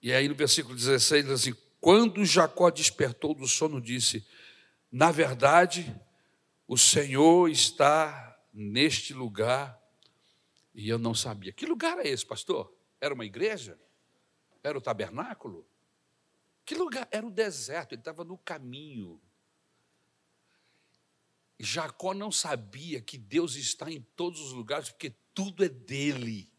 [0.00, 4.26] E aí no versículo 16 diz assim: Quando Jacó despertou do sono, disse:
[4.90, 5.94] Na verdade,
[6.66, 9.78] o Senhor está neste lugar
[10.74, 11.52] e eu não sabia.
[11.52, 12.74] Que lugar é esse, pastor?
[12.98, 13.78] Era uma igreja?
[14.62, 15.68] Era o tabernáculo?
[16.64, 17.06] Que lugar?
[17.10, 19.20] Era o deserto, ele estava no caminho.
[21.62, 26.50] Jacó não sabia que Deus está em todos os lugares, porque tudo é dele.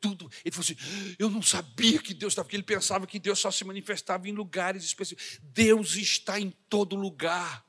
[0.00, 0.30] Tudo.
[0.44, 3.50] Ele falou assim: eu não sabia que Deus estava, porque ele pensava que Deus só
[3.50, 5.40] se manifestava em lugares específicos.
[5.42, 7.64] Deus está em todo lugar.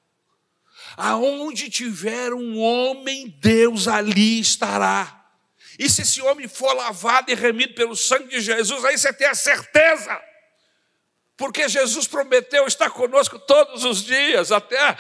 [0.95, 5.13] Aonde tiver um homem, Deus ali estará.
[5.79, 9.27] E se esse homem for lavado e remido pelo sangue de Jesus, aí você tem
[9.27, 10.21] a certeza
[11.37, 14.97] porque Jesus prometeu estar conosco todos os dias, até.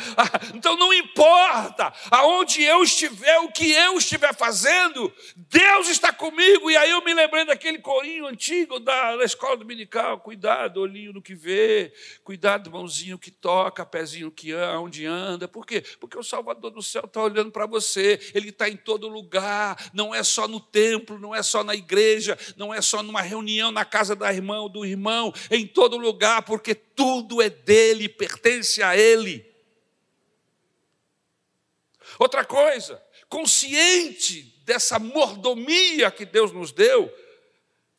[0.53, 6.69] Então não importa aonde eu estiver, o que eu estiver fazendo, Deus está comigo.
[6.69, 11.21] E aí eu me lembrei daquele corinho antigo da, da escola dominical: cuidado, olhinho no
[11.21, 11.91] que vê,
[12.23, 15.47] cuidado, mãozinho que toca, pezinho que anda, onde anda.
[15.47, 15.83] Por quê?
[15.99, 20.13] Porque o Salvador do céu está olhando para você, ele está em todo lugar, não
[20.13, 23.83] é só no templo, não é só na igreja, não é só numa reunião na
[23.83, 28.83] casa da irmã ou do irmão, em todo lugar lugar, porque tudo é dele, pertence
[28.83, 29.45] a ele.
[32.19, 37.11] Outra coisa, consciente dessa mordomia que Deus nos deu,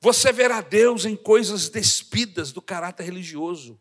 [0.01, 3.81] você verá Deus em coisas despidas do caráter religioso.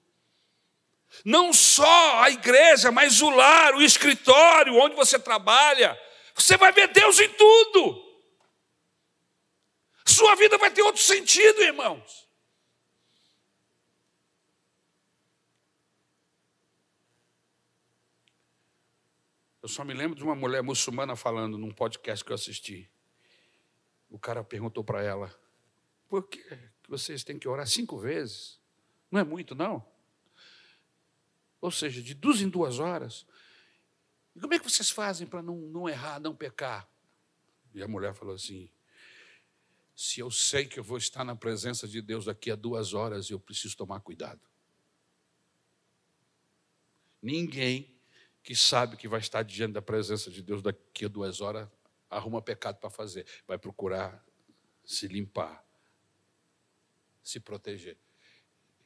[1.26, 6.00] Não só a igreja, mas o lar, o escritório, onde você trabalha.
[6.36, 8.06] Você vai ver Deus em tudo.
[10.06, 12.27] Sua vida vai ter outro sentido, irmãos.
[19.68, 22.90] Eu só me lembro de uma mulher muçulmana falando num podcast que eu assisti.
[24.10, 25.30] O cara perguntou para ela:
[26.08, 26.42] por que
[26.88, 28.62] vocês têm que orar cinco vezes?
[29.12, 29.86] Não é muito, não?
[31.60, 33.28] Ou seja, de duas em duas horas.
[34.34, 36.90] E como é que vocês fazem para não, não errar, não pecar?
[37.76, 38.72] E a mulher falou assim:
[39.94, 43.30] se eu sei que eu vou estar na presença de Deus daqui a duas horas,
[43.30, 44.40] eu preciso tomar cuidado.
[47.22, 47.97] Ninguém
[48.48, 51.68] que sabe que vai estar diante da presença de Deus daqui a duas horas
[52.10, 54.26] arruma pecado para fazer, vai procurar
[54.86, 55.68] se limpar,
[57.22, 57.98] se proteger.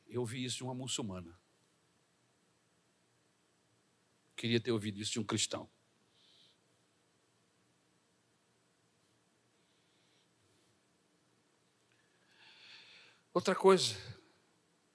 [0.07, 1.39] Eu vi isso de uma muçulmana.
[4.35, 5.69] Queria ter ouvido isso de um cristão.
[13.31, 13.95] Outra coisa,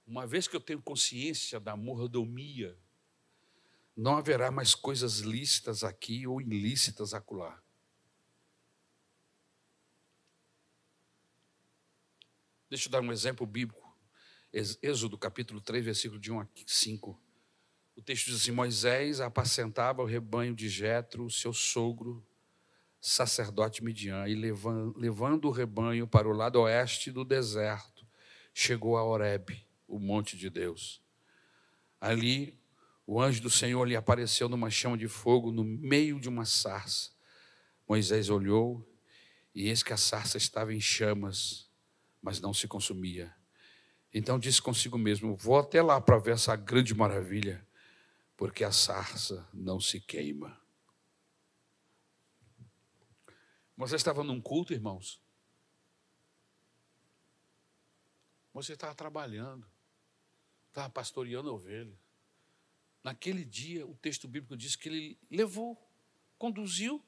[0.05, 2.77] uma vez que eu tenho consciência da mordomia,
[3.97, 7.63] não haverá mais coisas lícitas aqui ou ilícitas acolá.
[12.69, 13.97] Deixa eu dar um exemplo bíblico.
[14.53, 17.23] Êxodo capítulo 3, versículo de 1 a 5.
[17.97, 22.27] O texto diz assim: Moisés apacentava o rebanho de Jetro, seu sogro,
[23.01, 28.07] sacerdote Midian, e levando, o rebanho para o lado oeste do deserto,
[28.53, 31.01] chegou a Horebe, o monte de Deus.
[32.01, 32.59] Ali,
[33.07, 37.11] o anjo do Senhor lhe apareceu numa chama de fogo no meio de uma sarça.
[37.89, 38.85] Moisés olhou,
[39.55, 41.67] e eis que a sarça estava em chamas
[42.27, 43.33] mas não se consumia.
[44.13, 47.65] Então disse consigo mesmo: Vou até lá para ver essa grande maravilha,
[48.37, 50.61] porque a sarça não se queima.
[53.77, 55.23] Você estava num culto, irmãos?
[58.53, 59.65] Você estava trabalhando,
[60.67, 61.97] estava pastoreando a ovelha.
[63.07, 65.81] Naquele dia, o texto bíblico diz que ele levou,
[66.37, 67.01] conduziu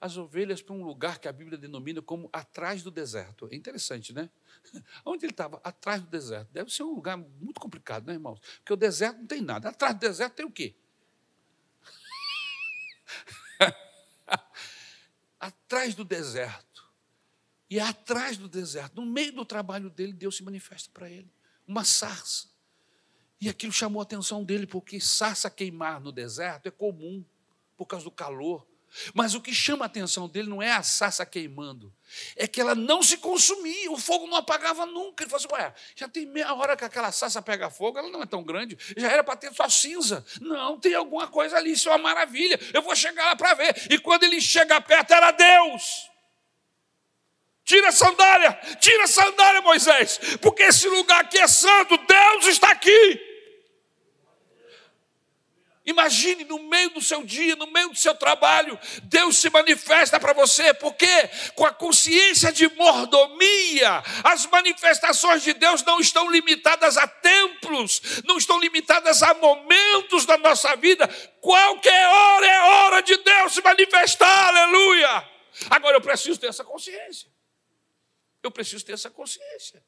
[0.00, 3.46] as ovelhas para um lugar que a Bíblia denomina como atrás do deserto.
[3.52, 4.30] É interessante, né?
[5.04, 5.60] Onde ele estava?
[5.62, 6.50] Atrás do deserto.
[6.50, 8.40] Deve ser um lugar muito complicado, né, irmãos?
[8.60, 9.68] Porque o deserto não tem nada.
[9.68, 10.74] Atrás do deserto tem o quê?
[15.38, 16.90] atrás do deserto.
[17.68, 21.30] E atrás do deserto, no meio do trabalho dele, Deus se manifesta para ele.
[21.68, 22.51] Uma sarça.
[23.42, 27.24] E aquilo chamou a atenção dele, porque sarça queimar no deserto é comum,
[27.76, 28.64] por causa do calor.
[29.12, 31.92] Mas o que chama a atenção dele não é a sassa queimando,
[32.36, 35.24] é que ela não se consumia, o fogo não apagava nunca.
[35.24, 38.22] Ele falou assim: Ué, já tem meia hora que aquela sassa pega fogo, ela não
[38.22, 40.24] é tão grande, já era para ter só cinza.
[40.40, 43.74] Não, tem alguma coisa ali, isso é uma maravilha, eu vou chegar lá para ver.
[43.90, 46.08] E quando ele chega perto, era Deus.
[47.64, 52.70] Tira a sandália, tira a sandália, Moisés, porque esse lugar aqui é santo, Deus está
[52.70, 53.31] aqui.
[55.84, 60.32] Imagine no meio do seu dia, no meio do seu trabalho, Deus se manifesta para
[60.32, 67.08] você, porque com a consciência de mordomia, as manifestações de Deus não estão limitadas a
[67.08, 71.08] templos, não estão limitadas a momentos da nossa vida.
[71.40, 75.28] Qualquer hora é hora de Deus se manifestar, aleluia.
[75.68, 77.28] Agora eu preciso ter essa consciência.
[78.40, 79.82] Eu preciso ter essa consciência.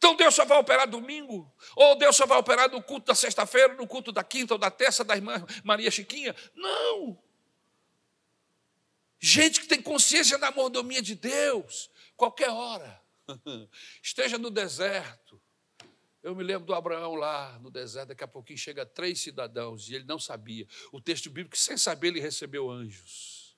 [0.00, 1.52] Então Deus só vai operar domingo?
[1.76, 4.70] Ou Deus só vai operar no culto da sexta-feira, no culto da quinta ou da
[4.70, 6.34] terça da irmã Maria Chiquinha?
[6.54, 7.22] Não.
[9.18, 12.98] Gente que tem consciência da mordomia de Deus, qualquer hora.
[14.02, 15.38] Esteja no deserto.
[16.22, 19.96] Eu me lembro do Abraão lá no deserto, daqui a pouquinho chega três cidadãos e
[19.96, 20.66] ele não sabia.
[20.90, 23.54] O texto bíblico, sem saber, ele recebeu anjos.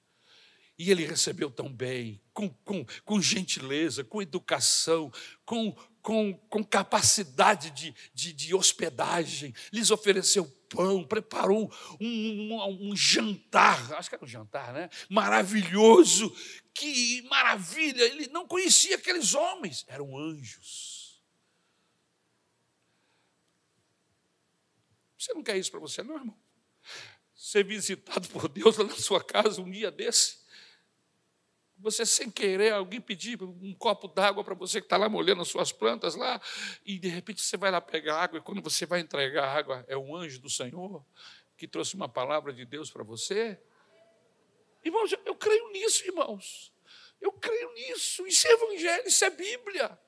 [0.77, 5.13] E ele recebeu tão bem, com, com, com gentileza, com educação,
[5.45, 12.97] com, com, com capacidade de, de, de hospedagem, lhes ofereceu pão, preparou um, um, um,
[12.97, 14.91] jantar, acho que era um jantar, né?
[15.09, 16.35] Maravilhoso,
[16.75, 18.03] que maravilha!
[18.03, 21.23] Ele não conhecia aqueles homens, eram anjos.
[25.17, 26.37] Você não quer isso para você, não, irmão?
[27.33, 30.42] Ser visitado por Deus lá na sua casa um dia desse?
[31.83, 35.49] Você sem querer, alguém pedir um copo d'água para você que está lá molhando as
[35.49, 36.41] suas plantas lá,
[36.87, 39.97] e de repente você vai lá pegar água, e quando você vai entregar água, é
[39.97, 41.05] um anjo do Senhor
[41.57, 43.61] que trouxe uma palavra de Deus para você?
[44.85, 46.73] Irmãos, eu creio nisso, irmãos.
[47.21, 48.27] Eu creio nisso.
[48.27, 49.99] Isso é evangelho, isso é Bíblia.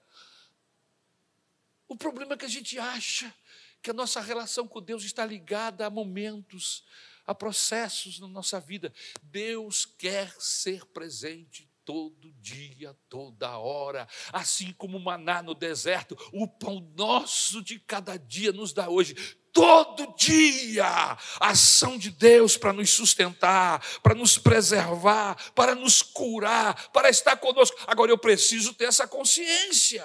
[1.86, 3.32] O problema é que a gente acha
[3.80, 6.84] que a nossa relação com Deus está ligada a momentos,
[7.26, 8.92] a processos na nossa vida.
[9.22, 16.48] Deus quer ser presente todo dia, toda hora, assim como o maná no deserto, o
[16.48, 19.14] pão nosso de cada dia nos dá hoje.
[19.52, 27.08] Todo dia, ação de Deus para nos sustentar, para nos preservar, para nos curar, para
[27.08, 27.76] estar conosco.
[27.86, 30.04] Agora eu preciso ter essa consciência.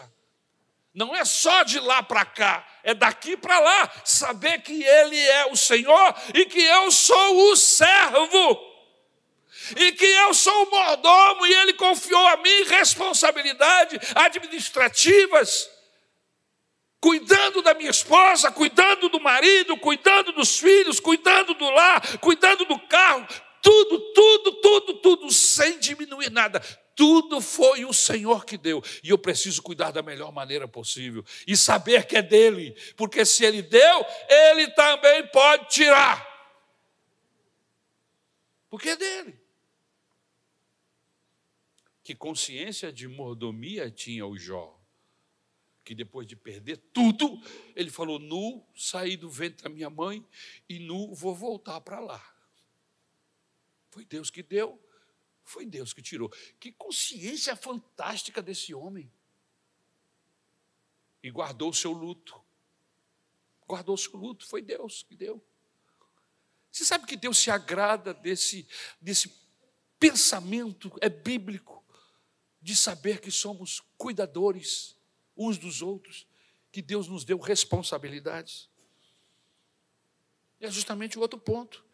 [0.99, 3.89] Não é só de lá para cá, é daqui para lá.
[4.03, 8.67] Saber que Ele é o Senhor e que eu sou o servo.
[9.77, 15.69] E que eu sou o mordomo e Ele confiou a mim responsabilidades administrativas.
[16.99, 22.77] Cuidando da minha esposa, cuidando do marido, cuidando dos filhos, cuidando do lar, cuidando do
[22.77, 23.25] carro,
[23.61, 26.61] tudo, tudo, tudo, tudo, sem diminuir nada
[26.99, 28.83] tudo foi o Senhor que deu.
[29.01, 31.23] E eu preciso cuidar da melhor maneira possível.
[31.47, 32.75] E saber que é dele.
[32.97, 36.27] Porque se ele deu, ele também pode tirar.
[38.69, 39.39] Porque é dele.
[42.03, 44.77] Que consciência de mordomia tinha o Jó?
[45.85, 47.41] Que depois de perder tudo,
[47.77, 50.27] ele falou: Nu, saí do ventre da minha mãe
[50.67, 52.21] e nu vou voltar para lá.
[53.89, 54.77] Foi Deus que deu,
[55.49, 56.29] foi Deus que tirou.
[56.59, 59.11] Que consciência fantástica desse homem.
[61.23, 62.39] E guardou o seu luto.
[63.67, 65.43] Guardou o seu luto, foi Deus que deu.
[66.71, 68.67] Você sabe que Deus se agrada desse,
[69.01, 69.33] desse
[69.99, 71.83] pensamento, é bíblico,
[72.61, 74.95] de saber que somos cuidadores
[75.35, 76.27] uns dos outros,
[76.71, 78.69] que Deus nos deu responsabilidades.
[80.59, 81.88] E é justamente o outro ponto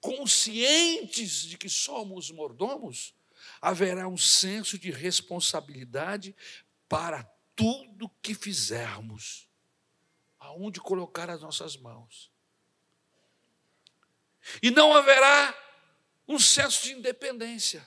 [0.00, 3.14] conscientes de que somos mordomos,
[3.60, 6.34] haverá um senso de responsabilidade
[6.88, 7.22] para
[7.54, 9.48] tudo que fizermos,
[10.38, 12.30] aonde colocar as nossas mãos.
[14.62, 15.54] E não haverá
[16.26, 17.86] um senso de independência.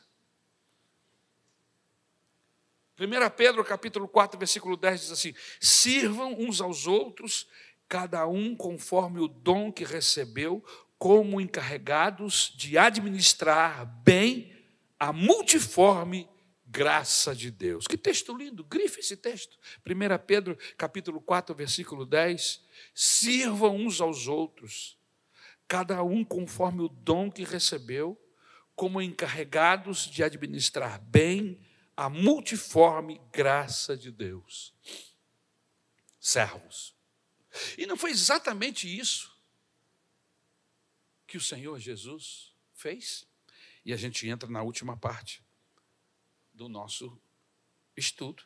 [3.00, 7.48] 1 Pedro capítulo 4, versículo 10 diz assim: Sirvam uns aos outros,
[7.90, 10.64] cada um conforme o dom que recebeu,
[11.04, 14.56] como encarregados de administrar bem
[14.98, 16.30] a multiforme
[16.66, 17.86] graça de Deus.
[17.86, 19.60] Que texto lindo, grife esse texto.
[19.86, 22.62] 1 Pedro, capítulo 4, versículo 10.
[22.96, 24.98] Sirvam uns aos outros,
[25.68, 28.18] cada um conforme o dom que recebeu,
[28.74, 31.60] como encarregados de administrar bem
[31.98, 34.74] a multiforme graça de Deus.
[36.18, 36.96] Servos.
[37.78, 39.33] E não foi exatamente isso
[41.34, 43.26] que o Senhor Jesus fez.
[43.84, 45.44] E a gente entra na última parte
[46.54, 47.20] do nosso
[47.98, 48.44] estudo,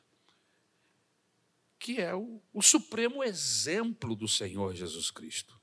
[1.78, 5.60] que é o, o supremo exemplo do Senhor Jesus Cristo.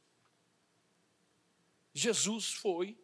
[1.94, 2.94] Jesus foi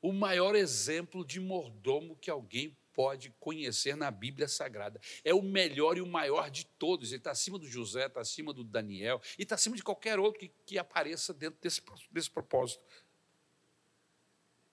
[0.00, 4.98] o maior exemplo de mordomo que alguém pode conhecer na Bíblia Sagrada.
[5.22, 7.10] É o melhor e o maior de todos.
[7.10, 10.40] Ele está acima do José, está acima do Daniel e está acima de qualquer outro
[10.40, 12.82] que, que apareça dentro desse, desse propósito.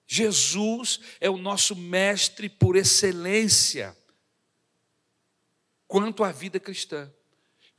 [0.08, 3.96] Jesus é o nosso mestre por excelência
[5.88, 7.12] quanto à vida cristã.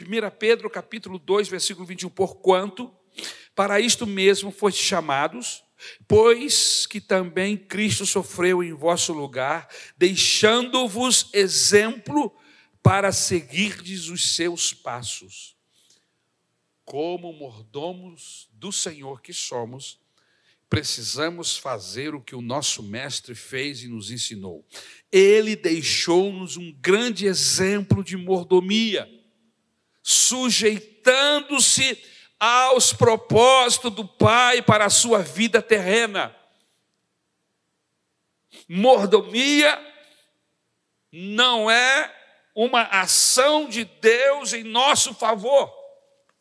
[0.00, 2.94] 1 Pedro capítulo 2, versículo 21, porquanto
[3.54, 5.64] para isto mesmo foste chamados,
[6.06, 12.36] pois que também Cristo sofreu em vosso lugar, deixando-vos exemplo
[12.82, 15.56] para seguirdes os seus passos.
[16.84, 19.98] Como mordomos do Senhor que somos,
[20.68, 24.66] precisamos fazer o que o nosso mestre fez e nos ensinou.
[25.10, 29.08] Ele deixou-nos um grande exemplo de mordomia,
[30.02, 31.98] sujeitando-se
[32.38, 36.34] aos propósitos do Pai para a sua vida terrena.
[38.68, 39.80] Mordomia
[41.10, 42.14] não é
[42.54, 45.72] uma ação de Deus em nosso favor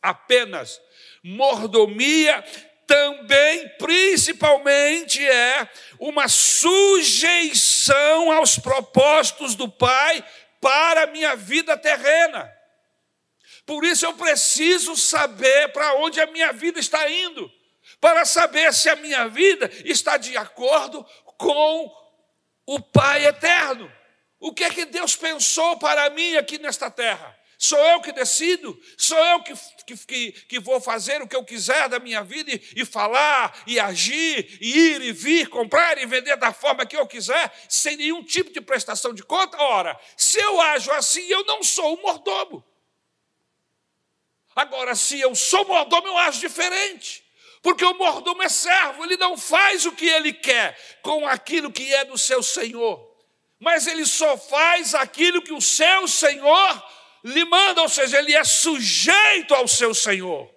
[0.02, 0.80] apenas.
[1.22, 2.44] Mordomia
[2.88, 5.68] também, principalmente, é
[6.00, 7.92] uma sujeição
[8.32, 10.24] aos propósitos do Pai
[10.58, 12.50] para a minha vida terrena.
[13.66, 17.52] Por isso eu preciso saber para onde a minha vida está indo,
[18.00, 21.04] para saber se a minha vida está de acordo
[21.36, 21.94] com
[22.64, 23.92] o Pai eterno.
[24.40, 27.37] O que é que Deus pensou para mim aqui nesta terra?
[27.60, 29.52] Sou eu que decido, sou eu que,
[29.84, 33.80] que, que, vou fazer o que eu quiser da minha vida e, e, falar, e
[33.80, 38.22] agir, e ir e vir, comprar e vender da forma que eu quiser, sem nenhum
[38.22, 39.60] tipo de prestação de conta.
[39.60, 42.64] Ora, se eu ajo assim, eu não sou o mordomo.
[44.54, 47.24] Agora, se eu sou mordomo, eu acho diferente.
[47.60, 51.92] Porque o mordomo é servo, ele não faz o que ele quer com aquilo que
[51.92, 53.04] é do seu senhor,
[53.58, 58.44] mas ele só faz aquilo que o seu senhor lhe manda, ou seja, ele é
[58.44, 60.52] sujeito ao seu Senhor.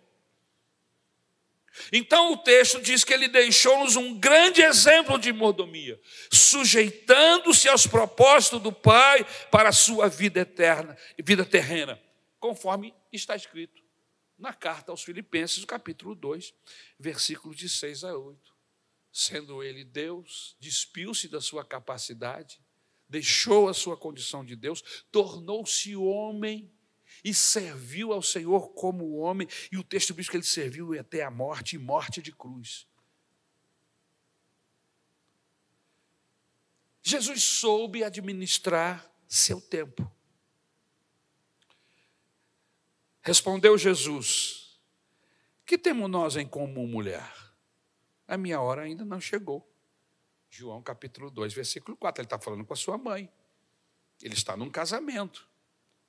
[1.92, 6.00] Então o texto diz que ele deixou-nos um grande exemplo de mordomia,
[6.32, 12.02] sujeitando-se aos propósitos do Pai para a sua vida eterna, vida terrena,
[12.40, 13.82] conforme está escrito
[14.38, 16.54] na carta aos Filipenses, capítulo 2,
[17.00, 18.52] versículos de 6 a 8.
[19.12, 22.60] Sendo ele Deus, despiu-se da sua capacidade,
[23.12, 26.72] deixou a sua condição de Deus, tornou-se homem
[27.24, 31.30] e serviu ao Senhor como homem, e o texto diz que ele serviu até a
[31.30, 32.88] morte e morte de cruz.
[37.04, 40.10] Jesus soube administrar seu tempo.
[43.22, 44.80] Respondeu Jesus:
[45.66, 47.30] Que temos nós em comum, mulher?
[48.26, 49.71] A minha hora ainda não chegou.
[50.52, 52.22] João capítulo 2, versículo 4.
[52.22, 53.32] Ele está falando com a sua mãe.
[54.22, 55.48] Ele está num casamento.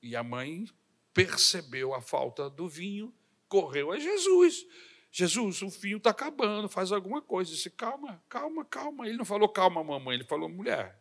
[0.03, 0.69] E a mãe
[1.15, 3.15] percebeu a falta do vinho,
[3.49, 4.67] correu a Jesus.
[5.13, 7.53] Jesus, o vinho está acabando, faz alguma coisa.
[7.53, 9.07] Disse, calma, calma, calma.
[9.07, 11.01] Ele não falou calma, mamãe, ele falou mulher.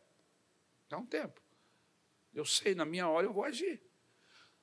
[0.87, 1.41] Dá um tempo.
[2.31, 3.81] Eu sei, na minha hora eu vou agir.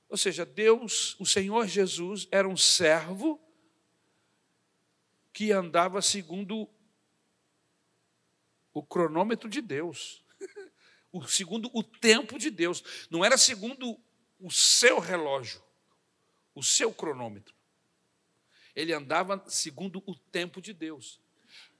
[0.08, 3.40] Ou seja, Deus, o Senhor Jesus, era um servo
[5.32, 6.68] que andava segundo
[8.78, 10.24] o cronômetro de Deus.
[11.10, 12.84] O, segundo o tempo de Deus.
[13.08, 13.98] Não era segundo
[14.38, 15.64] o seu relógio,
[16.54, 17.54] o seu cronômetro.
[18.76, 21.18] Ele andava segundo o tempo de Deus.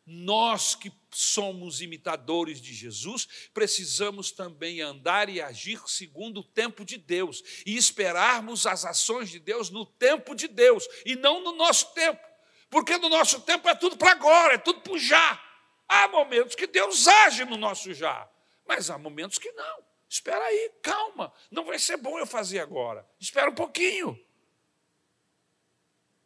[0.07, 6.97] Nós que somos imitadores de Jesus, precisamos também andar e agir segundo o tempo de
[6.97, 11.93] Deus e esperarmos as ações de Deus no tempo de Deus e não no nosso
[11.93, 12.27] tempo,
[12.71, 15.48] porque no nosso tempo é tudo para agora, é tudo para já.
[15.89, 18.29] Há momentos que Deus age no nosso já,
[18.67, 19.85] mas há momentos que não.
[20.09, 21.33] Espera aí, calma.
[21.51, 23.07] Não vai ser bom eu fazer agora.
[23.19, 24.19] Espera um pouquinho.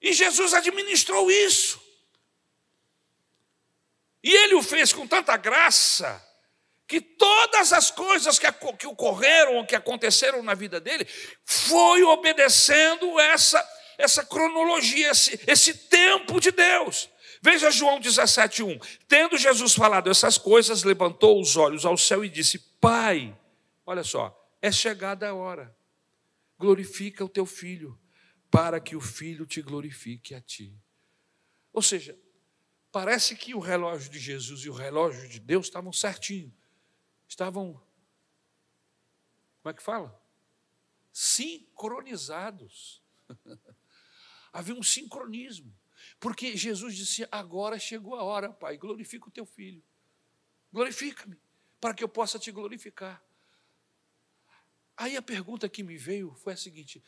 [0.01, 1.81] E Jesus administrou isso.
[4.23, 6.21] E ele o fez com tanta graça
[6.87, 8.47] que todas as coisas que,
[8.79, 11.07] que ocorreram, que aconteceram na vida dele,
[11.45, 17.09] foi obedecendo essa, essa cronologia, esse, esse tempo de Deus.
[17.43, 19.01] Veja João 17,1.
[19.09, 23.37] Tendo Jesus falado essas coisas, levantou os olhos ao céu e disse: Pai,
[23.85, 25.77] olha só, é chegada a hora,
[26.57, 27.99] glorifica o teu filho,
[28.49, 30.73] para que o filho te glorifique a ti.
[31.73, 32.17] Ou seja,
[32.93, 36.55] parece que o relógio de Jesus e o relógio de Deus estavam certinho,
[37.27, 37.73] estavam,
[39.61, 40.17] como é que fala?
[41.13, 43.03] Sincronizados.
[44.53, 45.75] Havia um sincronismo.
[46.19, 49.83] Porque Jesus disse: Agora chegou a hora, Pai, glorifica o teu filho.
[50.73, 51.37] Glorifica-me,
[51.81, 53.23] para que eu possa te glorificar.
[54.97, 57.03] Aí a pergunta que me veio foi a seguinte: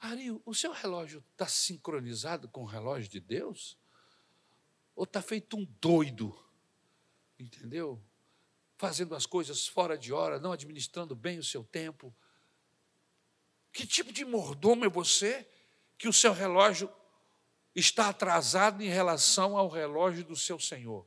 [0.00, 3.78] Ari, o seu relógio está sincronizado com o relógio de Deus?
[4.94, 6.36] Ou está feito um doido?
[7.38, 8.02] Entendeu?
[8.76, 12.14] Fazendo as coisas fora de hora, não administrando bem o seu tempo.
[13.72, 15.48] Que tipo de mordomo é você
[15.98, 16.92] que o seu relógio
[17.74, 21.06] está atrasado em relação ao relógio do seu Senhor.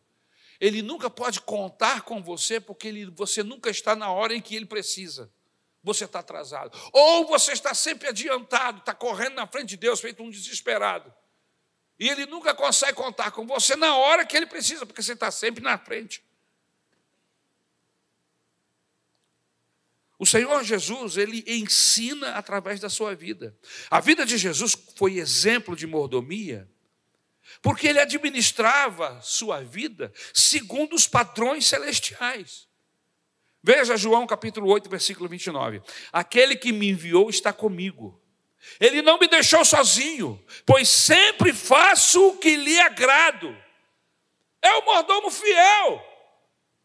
[0.60, 4.56] Ele nunca pode contar com você porque ele, você nunca está na hora em que
[4.56, 5.32] ele precisa.
[5.84, 6.78] Você está atrasado.
[6.92, 11.14] Ou você está sempre adiantado, está correndo na frente de Deus, feito um desesperado.
[12.00, 15.32] E ele nunca consegue contar com você na hora que ele precisa, porque você está
[15.32, 16.24] sempre na frente.
[20.20, 23.56] O Senhor Jesus, ele ensina através da sua vida.
[23.90, 26.68] A vida de Jesus foi exemplo de mordomia,
[27.62, 32.68] porque ele administrava sua vida segundo os padrões celestiais.
[33.62, 35.82] Veja João capítulo 8, versículo 29.
[36.12, 38.20] Aquele que me enviou está comigo.
[38.80, 43.56] Ele não me deixou sozinho, pois sempre faço o que lhe agrado.
[44.62, 46.04] É o mordomo fiel,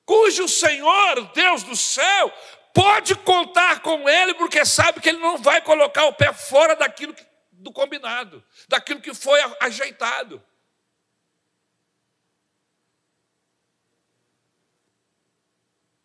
[0.04, 2.32] cujo Senhor, Deus do céu,
[2.72, 7.14] pode contar com ele, porque sabe que ele não vai colocar o pé fora daquilo
[7.14, 10.42] que, do combinado, daquilo que foi ajeitado.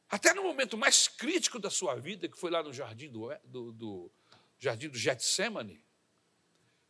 [0.09, 3.71] Até no momento mais crítico da sua vida, que foi lá no jardim do, do,
[3.73, 4.11] do,
[4.57, 5.83] jardim do Getsemane,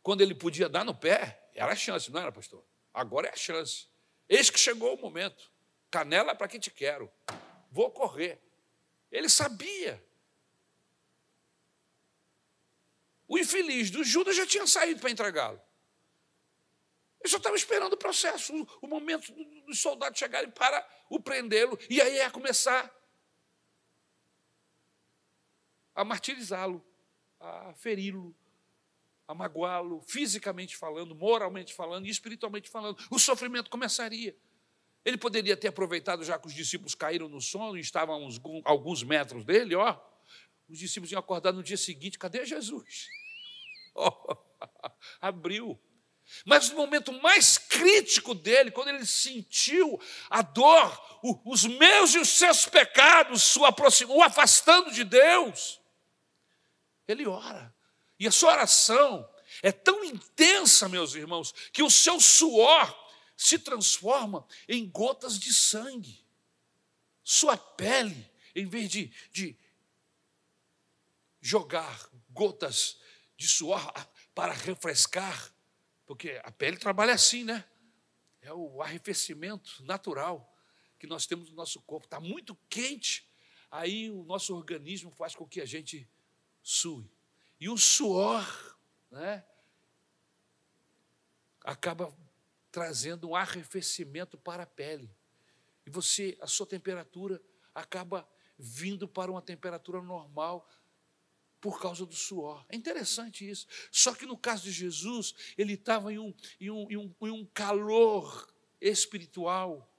[0.02, 2.64] quando ele podia dar no pé, era a chance, não era, pastor?
[2.94, 3.88] Agora é a chance.
[4.28, 5.50] Eis que chegou o momento.
[5.90, 7.10] Canela para quem te quero.
[7.70, 8.40] Vou correr.
[9.10, 10.04] Ele sabia.
[13.26, 15.60] O infeliz do Judas já tinha saído para entregá-lo.
[17.20, 19.32] Ele só estava esperando o processo, o, momento
[19.66, 22.94] dos soldados chegarem para o prendê-lo, e aí ia começar
[25.94, 26.84] a martirizá-lo,
[27.40, 28.34] a feri-lo,
[29.26, 32.98] a magoá-lo, fisicamente falando, moralmente falando e espiritualmente falando.
[33.10, 34.34] O sofrimento começaria.
[35.04, 38.40] Ele poderia ter aproveitado, já que os discípulos caíram no sono e estavam a uns,
[38.64, 39.98] alguns metros dele, ó.
[40.68, 43.08] Os discípulos iam acordar no dia seguinte: cadê Jesus?
[44.00, 44.36] Oh,
[45.20, 45.76] abriu.
[46.44, 52.28] Mas no momento mais crítico dele, quando ele sentiu a dor, os meus e os
[52.28, 55.80] seus pecados o, o afastando de Deus,
[57.08, 57.74] ele ora.
[58.20, 59.28] E a sua oração
[59.62, 63.07] é tão intensa, meus irmãos, que o seu suor
[63.38, 66.26] se transforma em gotas de sangue.
[67.22, 69.56] Sua pele, em vez de, de
[71.40, 72.98] jogar gotas
[73.36, 73.92] de suor
[74.34, 75.54] para refrescar,
[76.04, 77.64] porque a pele trabalha assim, né?
[78.40, 80.52] É o arrefecimento natural
[80.98, 82.06] que nós temos no nosso corpo.
[82.06, 83.24] Está muito quente,
[83.70, 86.10] aí o nosso organismo faz com que a gente
[86.60, 87.08] sue.
[87.60, 88.76] E o suor,
[89.12, 89.44] né?
[91.62, 92.12] Acaba
[92.70, 95.10] trazendo um arrefecimento para a pele.
[95.86, 97.40] E você, a sua temperatura
[97.74, 100.68] acaba vindo para uma temperatura normal
[101.60, 102.64] por causa do suor.
[102.68, 103.66] É interessante isso.
[103.90, 107.30] Só que no caso de Jesus, ele estava em um, em, um, em, um, em
[107.30, 109.90] um calor espiritual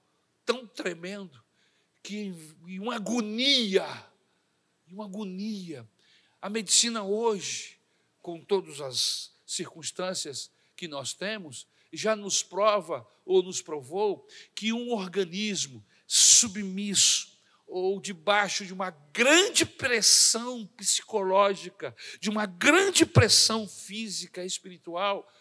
[0.44, 1.42] tão tremendo,
[2.02, 2.34] que
[2.66, 3.86] em uma agonia,
[4.88, 5.86] em uma agonia,
[6.40, 7.78] a medicina hoje,
[8.22, 14.92] com todas as circunstâncias que nós temos, já nos prova ou nos provou que um
[14.92, 17.30] organismo submisso
[17.66, 25.32] ou debaixo de uma grande pressão psicológica, de uma grande pressão física, espiritual,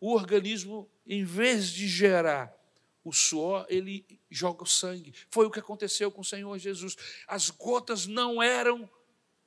[0.00, 2.56] o organismo, em vez de gerar
[3.04, 5.12] o suor, ele joga o sangue.
[5.28, 6.96] Foi o que aconteceu com o Senhor Jesus.
[7.26, 8.88] As gotas não eram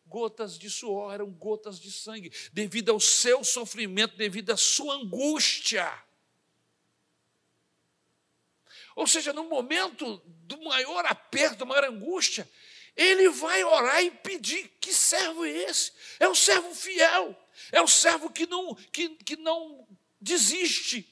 [0.06, 5.90] gotas de suor, eram gotas de sangue, devido ao seu sofrimento, devido à sua angústia.
[8.96, 12.48] Ou seja, no momento do maior aperto, da maior angústia,
[12.96, 15.91] ele vai orar e pedir: que servo é esse?
[16.20, 17.36] É o servo fiel,
[17.72, 19.88] é o servo que não, que, que não
[20.20, 21.12] desiste,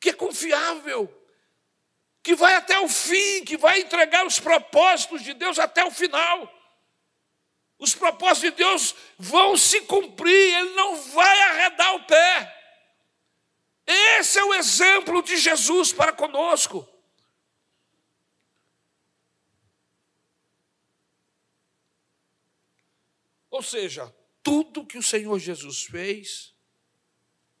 [0.00, 1.12] que é confiável,
[2.22, 6.56] que vai até o fim, que vai entregar os propósitos de Deus até o final.
[7.78, 12.59] Os propósitos de Deus vão se cumprir, Ele não vai arredar o pé.
[13.92, 16.88] Esse é o exemplo de Jesus para conosco.
[23.50, 24.14] Ou seja,
[24.44, 26.54] tudo que o Senhor Jesus fez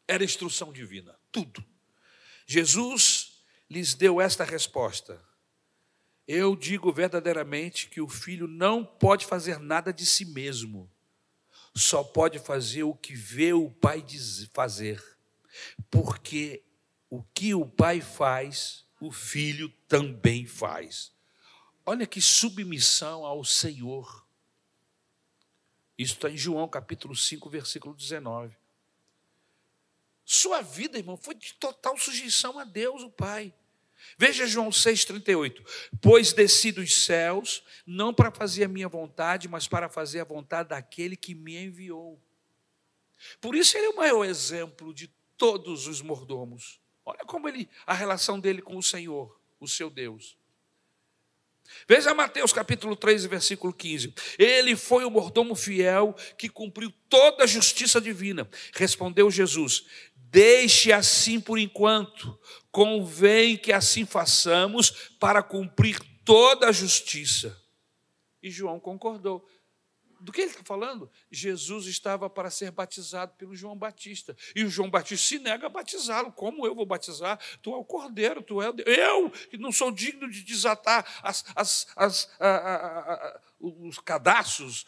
[0.06, 1.64] era instrução divina, tudo.
[2.46, 5.20] Jesus lhes deu esta resposta:
[6.28, 10.88] eu digo verdadeiramente que o filho não pode fazer nada de si mesmo,
[11.74, 14.04] só pode fazer o que vê o pai
[14.52, 15.02] fazer,
[15.90, 16.62] porque
[17.08, 21.12] o que o pai faz, o filho também faz.
[21.84, 24.26] Olha que submissão ao Senhor.
[25.98, 28.56] Isso está em João capítulo 5, versículo 19.
[30.24, 33.52] Sua vida, irmão, foi de total sujeição a Deus, o Pai.
[34.16, 35.88] Veja João 6,38.
[36.00, 40.68] Pois desci dos céus, não para fazer a minha vontade, mas para fazer a vontade
[40.68, 42.20] daquele que me enviou.
[43.40, 45.10] Por isso ele é o maior exemplo de
[45.40, 46.78] todos os mordomos.
[47.02, 50.36] Olha como ele, a relação dele com o Senhor, o seu Deus.
[51.88, 54.12] Veja Mateus capítulo 3, versículo 15.
[54.38, 58.46] Ele foi o mordomo fiel que cumpriu toda a justiça divina.
[58.74, 62.38] Respondeu Jesus: Deixe assim por enquanto,
[62.70, 67.58] convém que assim façamos para cumprir toda a justiça.
[68.42, 69.48] E João concordou.
[70.20, 71.10] Do que ele está falando?
[71.30, 74.36] Jesus estava para ser batizado pelo João Batista.
[74.54, 76.30] E o João Batista se nega a batizá-lo.
[76.30, 77.40] Como eu vou batizar?
[77.62, 78.74] Tu é o cordeiro, tu é o...
[78.86, 84.84] Eu, que não sou digno de desatar as, as, as, a, a, a, os cadastros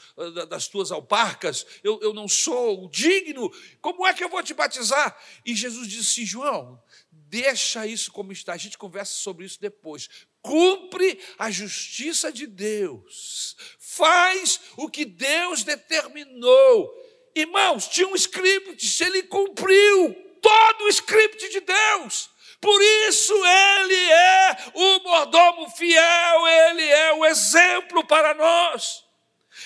[0.49, 3.51] das tuas alparcas, eu, eu não sou digno.
[3.81, 5.17] Como é que eu vou te batizar?
[5.47, 8.53] E Jesus disse: João, deixa isso como está.
[8.53, 10.09] A gente conversa sobre isso depois.
[10.43, 13.57] Cumpre a justiça de Deus.
[13.79, 16.93] Faz o que Deus determinou.
[17.35, 22.29] Irmãos, tinha um script, ele cumpriu todo o script de Deus.
[22.61, 29.05] Por isso ele é o mordomo fiel, ele é o exemplo para nós.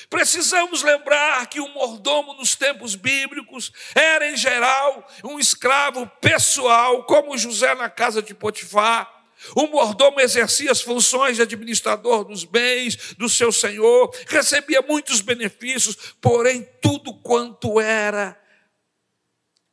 [0.09, 7.37] Precisamos lembrar que o mordomo nos tempos bíblicos era, em geral, um escravo pessoal, como
[7.37, 9.16] José na casa de Potifar.
[9.55, 16.15] O mordomo exercia as funções de administrador dos bens do seu senhor, recebia muitos benefícios,
[16.21, 18.37] porém, tudo quanto era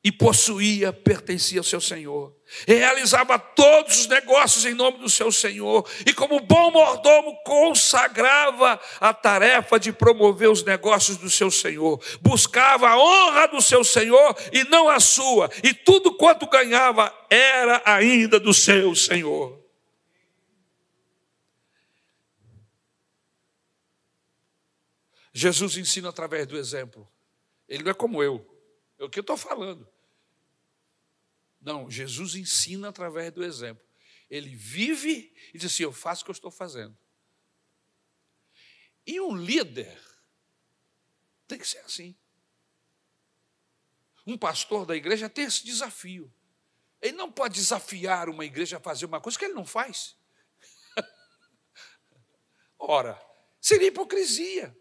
[0.04, 2.36] e possuía pertencia ao seu senhor.
[2.68, 9.14] Realizava todos os negócios em nome do seu senhor, e como bom mordomo, consagrava a
[9.14, 14.66] tarefa de promover os negócios do seu senhor, buscava a honra do seu senhor e
[14.66, 19.63] não a sua, e tudo quanto ganhava era ainda do seu senhor.
[25.34, 27.12] Jesus ensina através do exemplo.
[27.68, 28.48] Ele não é como eu.
[29.00, 29.90] É o que eu estou falando.
[31.60, 33.84] Não, Jesus ensina através do exemplo.
[34.30, 36.96] Ele vive e diz assim: Eu faço o que eu estou fazendo.
[39.06, 40.00] E um líder
[41.48, 42.16] tem que ser assim.
[44.26, 46.34] Um pastor da igreja tem esse desafio.
[47.02, 50.16] Ele não pode desafiar uma igreja a fazer uma coisa que ele não faz.
[52.80, 53.22] Ora,
[53.60, 54.76] seria hipocrisia.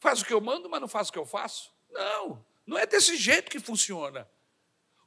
[0.00, 1.70] Faz o que eu mando, mas não faz o que eu faço.
[1.90, 4.28] Não, não é desse jeito que funciona.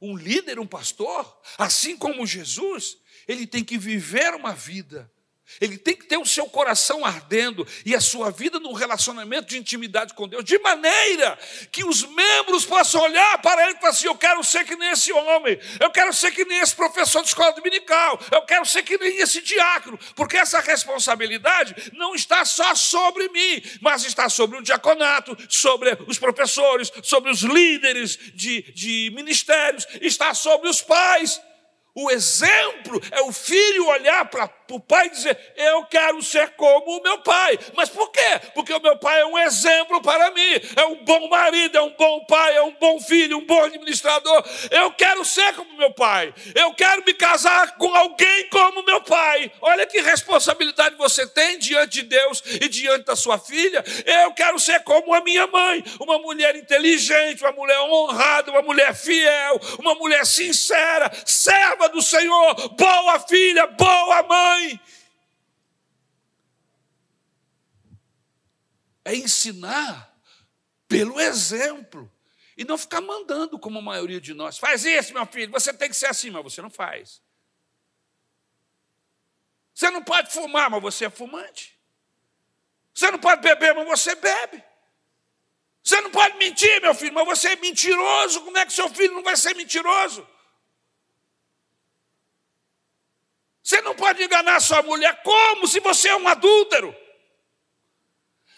[0.00, 5.10] Um líder, um pastor, assim como Jesus, ele tem que viver uma vida
[5.60, 9.58] ele tem que ter o seu coração ardendo e a sua vida num relacionamento de
[9.58, 11.38] intimidade com Deus, de maneira
[11.70, 14.90] que os membros possam olhar para ele e falar assim: Eu quero ser que nem
[14.90, 18.82] esse homem, eu quero ser que nem esse professor de escola dominical, eu quero ser
[18.82, 24.58] que nem esse diácono, porque essa responsabilidade não está só sobre mim, mas está sobre
[24.58, 31.40] o diaconato, sobre os professores, sobre os líderes de, de ministérios, está sobre os pais.
[31.96, 37.02] O exemplo é o filho olhar para o pai dizer: Eu quero ser como o
[37.02, 37.58] meu pai.
[37.74, 38.40] Mas por quê?
[38.54, 40.60] Porque o meu pai é um exemplo para mim.
[40.76, 44.44] É um bom marido, é um bom pai, é um bom filho, um bom administrador.
[44.70, 46.32] Eu quero ser como meu pai.
[46.54, 49.52] Eu quero me casar com alguém como meu pai.
[49.60, 53.84] Olha que responsabilidade você tem diante de Deus e diante da sua filha.
[54.06, 58.94] Eu quero ser como a minha mãe, uma mulher inteligente, uma mulher honrada, uma mulher
[58.94, 64.53] fiel, uma mulher sincera, serva do Senhor, boa filha, boa mãe.
[69.04, 70.14] É ensinar
[70.88, 72.10] pelo exemplo.
[72.56, 74.58] E não ficar mandando, como a maioria de nós.
[74.58, 77.20] Faz isso, meu filho, você tem que ser assim, mas você não faz.
[79.74, 81.76] Você não pode fumar, mas você é fumante.
[82.94, 84.62] Você não pode beber, mas você bebe.
[85.82, 88.40] Você não pode mentir, meu filho, mas você é mentiroso.
[88.42, 90.26] Como é que seu filho não vai ser mentiroso?
[93.64, 96.94] Você não pode enganar sua mulher como se você é um adúltero.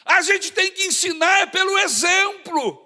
[0.04, 2.82] A gente tem que ensinar pelo exemplo.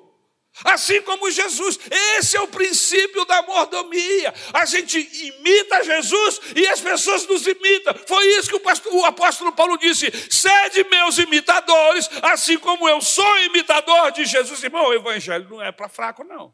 [0.63, 1.79] Assim como Jesus,
[2.19, 4.35] esse é o princípio da mordomia.
[4.53, 7.95] A gente imita Jesus e as pessoas nos imitam.
[8.07, 13.01] Foi isso que o, pastor, o apóstolo Paulo disse: sede meus imitadores, assim como eu
[13.01, 14.63] sou imitador de Jesus.
[14.63, 16.53] Irmão, o evangelho não é para fraco, não.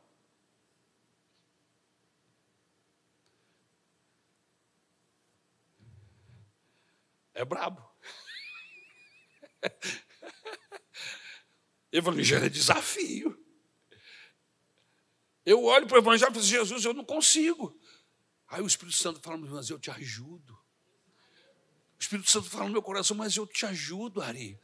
[7.37, 7.87] É brabo.
[11.93, 13.39] Evangelho é desafio.
[15.45, 17.79] Eu olho para o Evangelho e falo, Jesus, eu não consigo.
[18.49, 20.56] Aí o Espírito Santo fala, mas eu te ajudo.
[21.99, 24.59] O Espírito Santo fala no meu coração, mas eu te ajudo, Ari.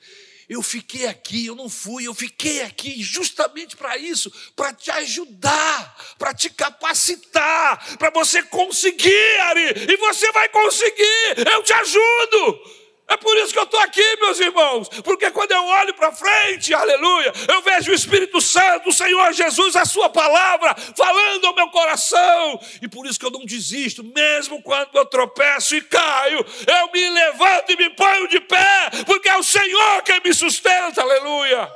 [0.49, 6.15] Eu fiquei aqui, eu não fui, eu fiquei aqui justamente para isso, para te ajudar,
[6.19, 12.82] para te capacitar, para você conseguir, Ari, e você vai conseguir, eu te ajudo.
[13.13, 16.73] É por isso que eu estou aqui, meus irmãos, porque quando eu olho para frente,
[16.73, 21.69] aleluia, eu vejo o Espírito Santo, o Senhor Jesus, a Sua palavra, falando ao meu
[21.69, 26.91] coração, e por isso que eu não desisto, mesmo quando eu tropeço e caio, eu
[26.91, 31.71] me levanto e me ponho de pé, porque é o Senhor quem me sustenta, aleluia.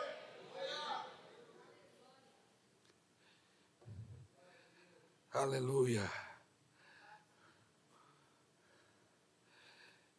[5.34, 6.25] Aleluia.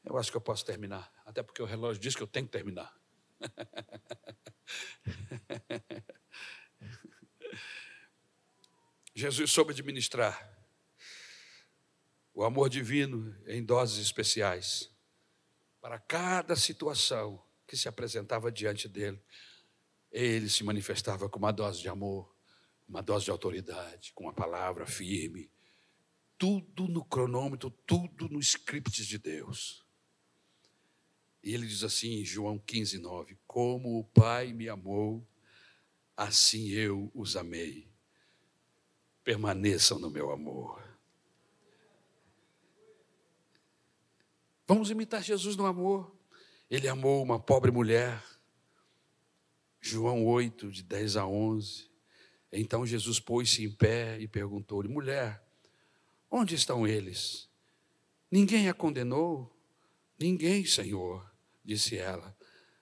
[0.08, 2.52] Eu acho que eu posso terminar, até porque o relógio diz que eu tenho que
[2.54, 2.98] terminar.
[9.14, 10.58] Jesus soube administrar
[12.34, 14.90] o amor divino em doses especiais
[15.82, 19.22] para cada situação que se apresentava diante dele.
[20.10, 22.34] Ele se manifestava com uma dose de amor,
[22.88, 25.52] uma dose de autoridade, com uma palavra firme,
[26.38, 29.86] tudo no cronômetro, tudo no script de Deus.
[31.48, 35.26] E ele diz assim em João 15, 9: Como o Pai me amou,
[36.18, 37.88] assim eu os amei.
[39.24, 40.84] Permaneçam no meu amor.
[44.68, 46.14] Vamos imitar Jesus no amor.
[46.70, 48.22] Ele amou uma pobre mulher.
[49.80, 51.90] João 8, de 10 a 11.
[52.52, 55.42] Então Jesus pôs-se em pé e perguntou-lhe: Mulher,
[56.30, 57.50] onde estão eles?
[58.30, 59.50] Ninguém a condenou?
[60.20, 61.27] Ninguém, Senhor,
[61.68, 62.36] disse ela.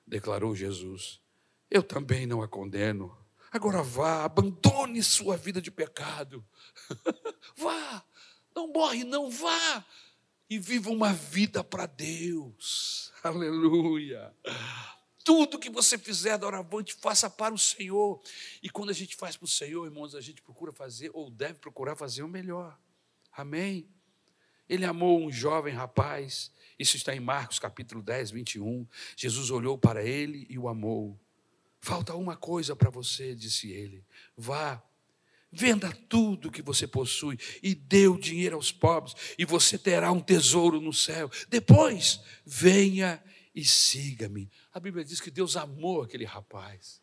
[0.06, 1.20] Declarou Jesus:
[1.70, 3.18] Eu também não a condeno.
[3.52, 6.46] Agora vá, abandone sua vida de pecado.
[7.58, 8.06] vá,
[8.56, 9.86] não morre, não vá.
[10.48, 13.12] E viva uma vida para Deus.
[13.24, 14.32] Aleluia
[15.26, 18.22] tudo que você fizer doravante, faça para o Senhor.
[18.62, 21.56] E quando a gente faz para o Senhor, irmãos, a gente procura fazer, ou deve
[21.56, 22.80] procurar fazer o melhor.
[23.32, 23.90] Amém?
[24.68, 28.88] Ele amou um jovem rapaz, isso está em Marcos capítulo 10, 21.
[29.16, 31.20] Jesus olhou para ele e o amou.
[31.80, 34.04] Falta uma coisa para você, disse ele.
[34.36, 34.84] Vá,
[35.52, 40.20] venda tudo que você possui e dê o dinheiro aos pobres, e você terá um
[40.20, 41.30] tesouro no céu.
[41.48, 44.52] Depois, venha e siga-me.
[44.74, 47.02] A Bíblia diz que Deus amou aquele rapaz.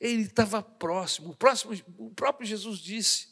[0.00, 1.30] Ele estava próximo.
[1.30, 1.72] O, próximo.
[1.98, 3.29] o próprio Jesus disse: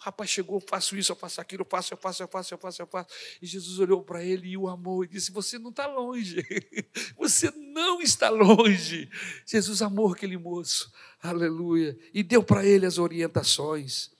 [0.00, 2.58] rapaz chegou, eu faço isso, eu faço aquilo, eu faço, eu faço, eu faço, eu
[2.58, 3.08] faço, eu faço.
[3.40, 6.44] E Jesus olhou para ele e o amou e disse: Você não está longe,
[7.16, 9.08] você não está longe.
[9.46, 10.90] Jesus amou aquele moço,
[11.22, 14.10] aleluia, e deu para ele as orientações.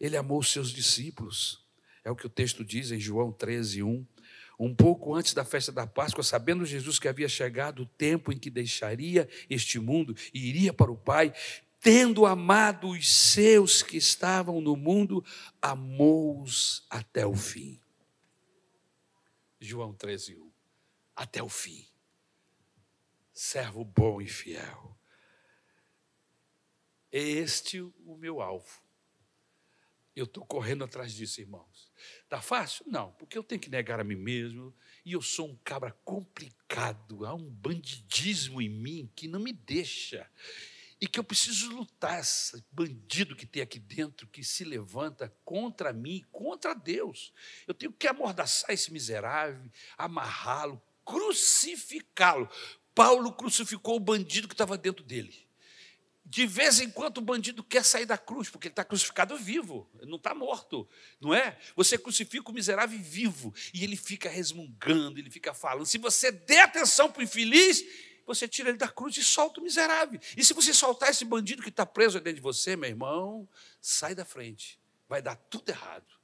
[0.00, 1.64] Ele amou seus discípulos,
[2.04, 4.06] é o que o texto diz em João 13, 1.
[4.58, 8.38] Um pouco antes da festa da Páscoa, sabendo Jesus que havia chegado o tempo em
[8.38, 11.32] que deixaria este mundo e iria para o Pai,
[11.84, 15.22] tendo amado os seus que estavam no mundo,
[15.60, 17.78] amou-os até o fim.
[19.60, 20.50] João 13, 1.
[21.14, 21.86] Até o fim.
[23.34, 24.96] Servo bom e fiel.
[27.12, 28.82] É este o meu alvo.
[30.16, 31.92] Eu estou correndo atrás disso, irmãos.
[32.22, 32.86] Está fácil?
[32.88, 34.74] Não, porque eu tenho que negar a mim mesmo.
[35.04, 37.26] E eu sou um cabra complicado.
[37.26, 40.26] Há um bandidismo em mim que não me deixa.
[41.04, 45.92] E que eu preciso lutar esse bandido que tem aqui dentro, que se levanta contra
[45.92, 47.30] mim, contra Deus.
[47.66, 52.48] Eu tenho que amordaçar esse miserável, amarrá-lo, crucificá-lo.
[52.94, 55.46] Paulo crucificou o bandido que estava dentro dele.
[56.24, 59.86] De vez em quando o bandido quer sair da cruz, porque ele está crucificado vivo,
[60.06, 60.88] não está morto,
[61.20, 61.58] não é?
[61.76, 65.84] Você crucifica o miserável vivo e ele fica resmungando, ele fica falando.
[65.84, 67.84] Se você der atenção para o infeliz,
[68.26, 70.20] você tira ele da cruz e solta o miserável.
[70.36, 73.48] E se você soltar esse bandido que está preso dentro de você, meu irmão,
[73.80, 76.14] sai da frente, vai dar tudo errado.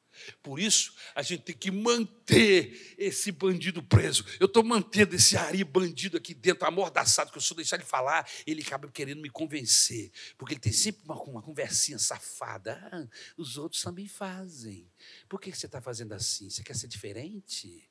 [0.42, 4.24] Por isso, a gente tem que manter esse bandido preso.
[4.38, 8.28] Eu estou mantendo esse Ari bandido aqui dentro, amordaçado, que eu sou deixar ele falar,
[8.46, 10.10] ele acaba querendo me convencer.
[10.36, 12.80] Porque ele tem sempre uma, uma conversinha safada.
[12.92, 14.90] Ah, os outros também fazem.
[15.28, 16.50] Por que você está fazendo assim?
[16.50, 17.88] Você quer ser diferente?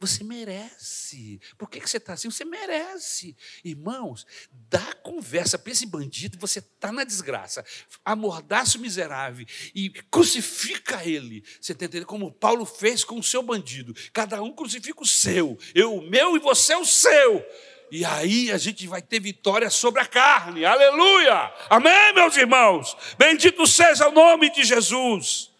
[0.00, 1.38] Você merece.
[1.58, 2.30] Por que você está assim?
[2.30, 3.36] Você merece.
[3.62, 7.64] Irmãos, dá conversa para esse bandido, você está na desgraça.
[8.04, 11.44] Amordaça o miserável e crucifica ele.
[11.60, 12.06] Você está entendendo?
[12.06, 13.94] Como Paulo fez com o seu bandido.
[14.12, 15.58] Cada um crucifica o seu.
[15.74, 17.44] Eu o meu e você o seu.
[17.90, 20.64] E aí a gente vai ter vitória sobre a carne.
[20.64, 21.52] Aleluia!
[21.68, 22.96] Amém, meus irmãos?
[23.18, 25.53] Bendito seja o nome de Jesus.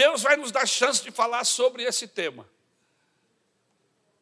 [0.00, 2.48] Deus vai nos dar chance de falar sobre esse tema.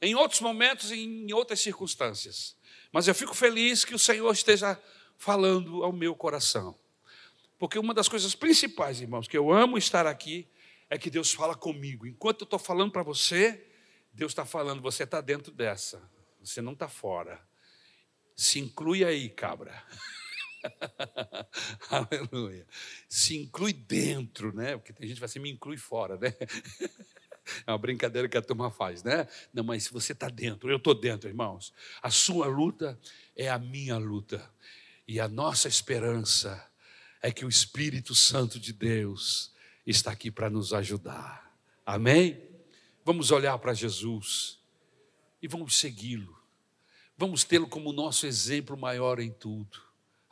[0.03, 2.57] Em outros momentos, em outras circunstâncias.
[2.91, 4.77] Mas eu fico feliz que o Senhor esteja
[5.17, 6.77] falando ao meu coração.
[7.61, 10.49] Porque uma das coisas principais, irmãos, que eu amo estar aqui,
[10.91, 12.09] é que Deus fala comigo.
[12.09, 13.65] Enquanto eu estou falando para você,
[14.13, 16.03] Deus está falando, você está dentro dessa,
[16.43, 17.41] você não está fora.
[18.35, 19.81] Se inclui aí, cabra.
[21.91, 22.67] Aleluia.
[23.09, 24.77] Se inclui dentro, né?
[24.77, 26.35] Porque tem gente que vai assim, me inclui fora, né?
[27.67, 29.27] É uma brincadeira que a turma faz, né?
[29.55, 31.73] Não, mas se você está dentro, eu estou dentro, irmãos.
[32.03, 32.99] A sua luta
[33.35, 34.51] é a minha luta.
[35.07, 36.63] E a nossa esperança
[37.23, 39.51] é que o Espírito Santo de Deus
[39.87, 41.51] está aqui para nos ajudar.
[41.87, 42.39] Amém?
[43.05, 44.59] Vamos olhar para Jesus
[45.41, 46.39] e vamos segui-lo.
[47.17, 49.88] Vamos tê-lo como nosso exemplo maior em tudo.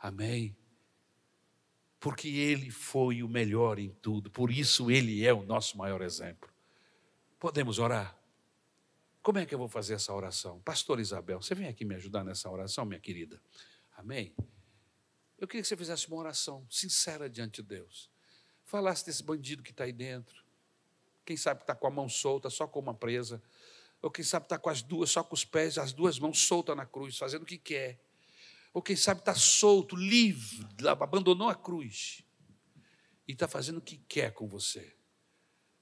[0.07, 0.55] Amém?
[1.99, 6.49] Porque Ele foi o melhor em tudo, por isso Ele é o nosso maior exemplo.
[7.37, 8.17] Podemos orar?
[9.21, 10.61] Como é que eu vou fazer essa oração?
[10.61, 13.41] Pastor Isabel, você vem aqui me ajudar nessa oração, minha querida?
[13.97, 14.33] Amém?
[15.37, 18.09] Eu queria que você fizesse uma oração sincera diante de Deus.
[18.63, 20.41] Falasse desse bandido que está aí dentro.
[21.25, 23.43] Quem sabe está com a mão solta, só com uma presa.
[24.01, 26.77] Ou quem sabe está com as duas, só com os pés, as duas mãos soltas
[26.77, 28.06] na cruz, fazendo o que quer.
[28.77, 32.23] Ou quem sabe está solto, livre, abandonou a cruz.
[33.27, 34.95] E está fazendo o que quer com você.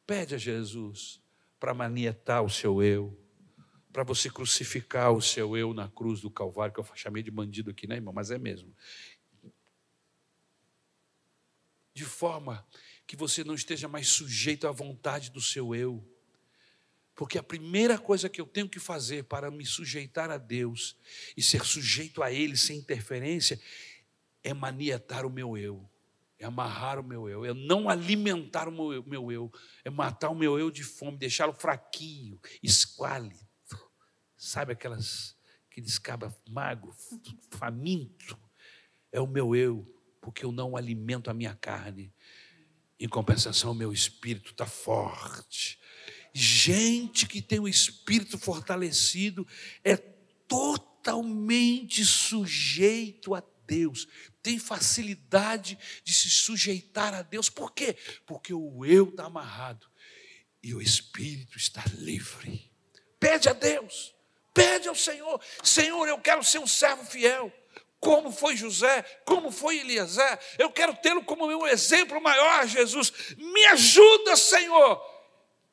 [0.08, 1.22] Pede a Jesus
[1.60, 3.22] para manietar o seu eu,
[3.92, 7.70] para você crucificar o seu eu na cruz do Calvário, que eu chamei de bandido
[7.70, 8.14] aqui, né, irmão?
[8.14, 8.74] Mas é mesmo.
[11.94, 12.66] De forma
[13.06, 16.02] que você não esteja mais sujeito à vontade do seu eu.
[17.16, 20.98] Porque a primeira coisa que eu tenho que fazer para me sujeitar a Deus
[21.36, 23.60] e ser sujeito a Ele sem interferência
[24.44, 25.90] é manietar o meu eu,
[26.38, 29.52] é amarrar o meu eu, é não alimentar o meu eu,
[29.86, 33.40] é matar o meu eu de fome, deixá-lo fraquinho, esquálido.
[34.36, 35.38] Sabe aquelas,
[35.72, 36.94] aqueles cabas magro,
[37.50, 38.38] faminto?
[39.10, 39.88] É o meu eu,
[40.20, 42.14] porque eu não alimento a minha carne.
[43.00, 45.80] Em compensação, o meu espírito está forte
[46.38, 49.48] Gente que tem o espírito fortalecido
[49.86, 54.06] é totalmente sujeito a Deus,
[54.44, 57.50] tem facilidade de se sujeitar a Deus.
[57.50, 57.96] Por quê?
[58.26, 59.88] Porque o eu está amarrado
[60.62, 62.70] e o espírito está livre.
[63.18, 64.14] Pede a Deus,
[64.54, 67.50] pede ao Senhor: Senhor, eu quero ser um servo fiel.
[67.98, 73.14] Como foi José, como foi Eliezer, eu quero tê-lo como meu exemplo maior, Jesus.
[73.38, 75.15] Me ajuda, Senhor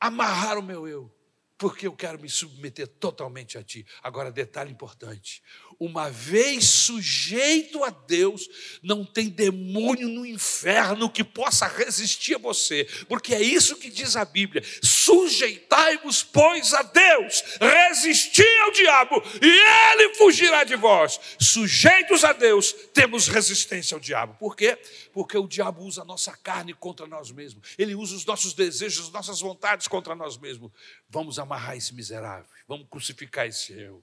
[0.03, 1.15] amarrar o meu eu,
[1.57, 3.87] porque eu quero me submeter totalmente a Ti.
[4.03, 5.41] Agora, detalhe importante:
[5.85, 8.49] uma vez sujeito a Deus,
[8.83, 14.15] não tem demônio no inferno que possa resistir a você, porque é isso que diz
[14.15, 21.19] a Bíblia: sujeitai-vos, pois, a Deus, resisti ao diabo, e ele fugirá de vós.
[21.41, 24.37] Sujeitos a Deus, temos resistência ao diabo.
[24.39, 24.79] Por quê?
[25.13, 29.07] Porque o diabo usa a nossa carne contra nós mesmos, ele usa os nossos desejos,
[29.07, 30.71] as nossas vontades contra nós mesmos.
[31.09, 34.03] Vamos amarrar esse miserável, vamos crucificar esse eu.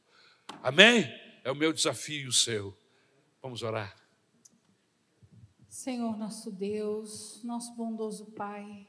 [0.61, 1.28] Amém?
[1.49, 2.77] É o meu desafio e o seu.
[3.41, 3.95] Vamos orar.
[5.67, 8.87] Senhor nosso Deus, nosso bondoso Pai,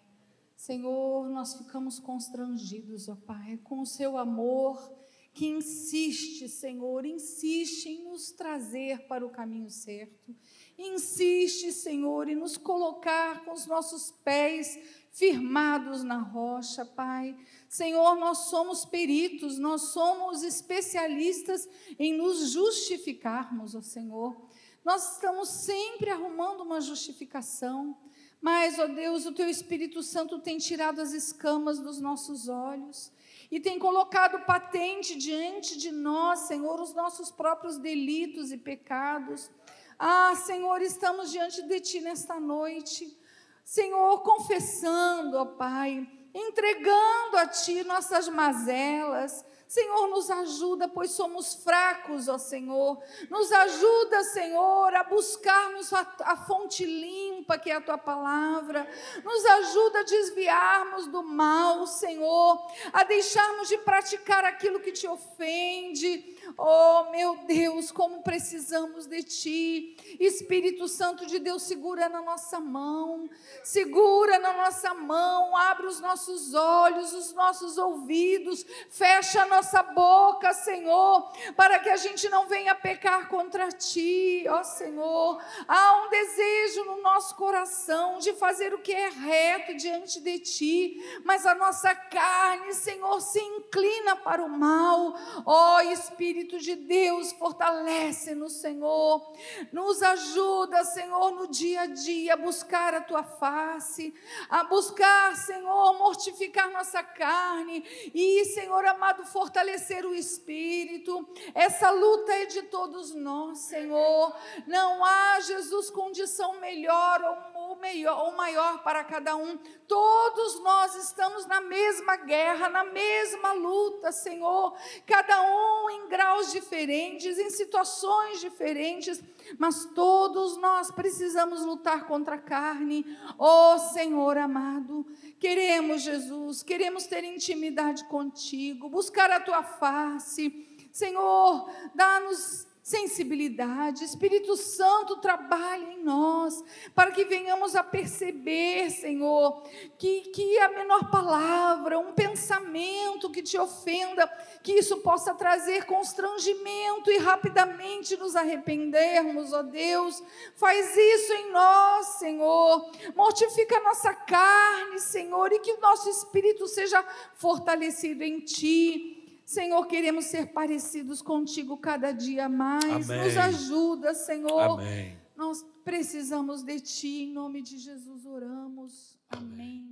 [0.54, 4.94] Senhor, nós ficamos constrangidos, ó Pai, com o seu amor
[5.32, 10.36] que insiste, Senhor, insiste em nos trazer para o caminho certo.
[10.76, 14.78] Insiste, Senhor, em nos colocar com os nossos pés
[15.12, 17.34] firmados na rocha, Pai.
[17.70, 21.68] Senhor, nós somos peritos, nós somos especialistas
[22.00, 24.36] em nos justificarmos, ó Senhor.
[24.84, 27.96] Nós estamos sempre arrumando uma justificação,
[28.40, 33.12] mas, ó Deus, o Teu Espírito Santo tem tirado as escamas dos nossos olhos
[33.52, 39.48] e tem colocado patente diante de nós, Senhor, os nossos próprios delitos e pecados.
[39.96, 43.16] Ah, Senhor, estamos diante de Ti nesta noite.
[43.64, 52.26] Senhor, confessando, ó Pai, entregando a Ti nossas mazelas, Senhor, nos ajuda, pois somos fracos,
[52.26, 53.00] ó Senhor.
[53.30, 58.84] Nos ajuda, Senhor, a buscarmos a, a, fonte limpa, que é a tua palavra.
[59.22, 62.60] Nos ajuda a desviarmos do mal, Senhor,
[62.92, 66.36] a deixarmos de praticar aquilo que te ofende.
[66.56, 69.96] Oh, meu Deus, como precisamos de ti.
[70.18, 73.28] Espírito Santo de Deus, segura na nossa mão,
[73.62, 80.52] segura na nossa mão, abre os nossos olhos, os nossos ouvidos, fecha a nossa boca,
[80.52, 85.40] Senhor, para que a gente não venha pecar contra ti, ó Senhor.
[85.66, 91.20] Há um desejo no nosso coração de fazer o que é reto diante de ti,
[91.24, 95.14] mas a nossa carne, Senhor, se inclina para o mal.
[95.46, 99.32] Ó Espírito de Deus, fortalece-nos, Senhor.
[99.72, 104.14] Nos ajuda, Senhor, no dia a dia a buscar a tua face,
[104.48, 107.84] a buscar, Senhor, mortificar nossa carne
[108.14, 111.28] e, Senhor amado, fortalecer o espírito.
[111.54, 114.34] Essa luta é de todos nós, Senhor.
[114.66, 117.22] Não há, Jesus, condição melhor
[117.54, 119.58] ou, melhor, ou maior para cada um.
[119.86, 124.76] Todos nós estamos na mesma guerra, na mesma luta, Senhor.
[125.06, 129.20] Cada um em graus diferentes, em situações diferentes,
[129.58, 133.04] mas todos nós precisamos lutar contra a carne.
[133.36, 135.04] Oh, Senhor amado,
[135.40, 140.66] queremos, Jesus, queremos ter intimidade contigo, buscar a tua face.
[140.92, 144.04] Senhor, dá-nos sensibilidade.
[144.04, 146.62] Espírito Santo, trabalha em nós,
[146.92, 149.62] para que venhamos a perceber, Senhor,
[149.96, 154.26] que, que a menor palavra, um pensamento que te ofenda,
[154.62, 160.20] que isso possa trazer constrangimento e rapidamente nos arrependermos, ó Deus.
[160.56, 162.90] Faz isso em nós, Senhor.
[163.14, 169.19] Mortifica a nossa carne, Senhor, e que o nosso espírito seja fortalecido em Ti.
[169.50, 173.10] Senhor, queremos ser parecidos contigo cada dia mais.
[173.10, 173.24] Amém.
[173.24, 174.78] Nos ajuda, Senhor.
[174.78, 175.18] Amém.
[175.36, 179.18] Nós precisamos de Ti, em nome de Jesus oramos.
[179.28, 179.89] Amém.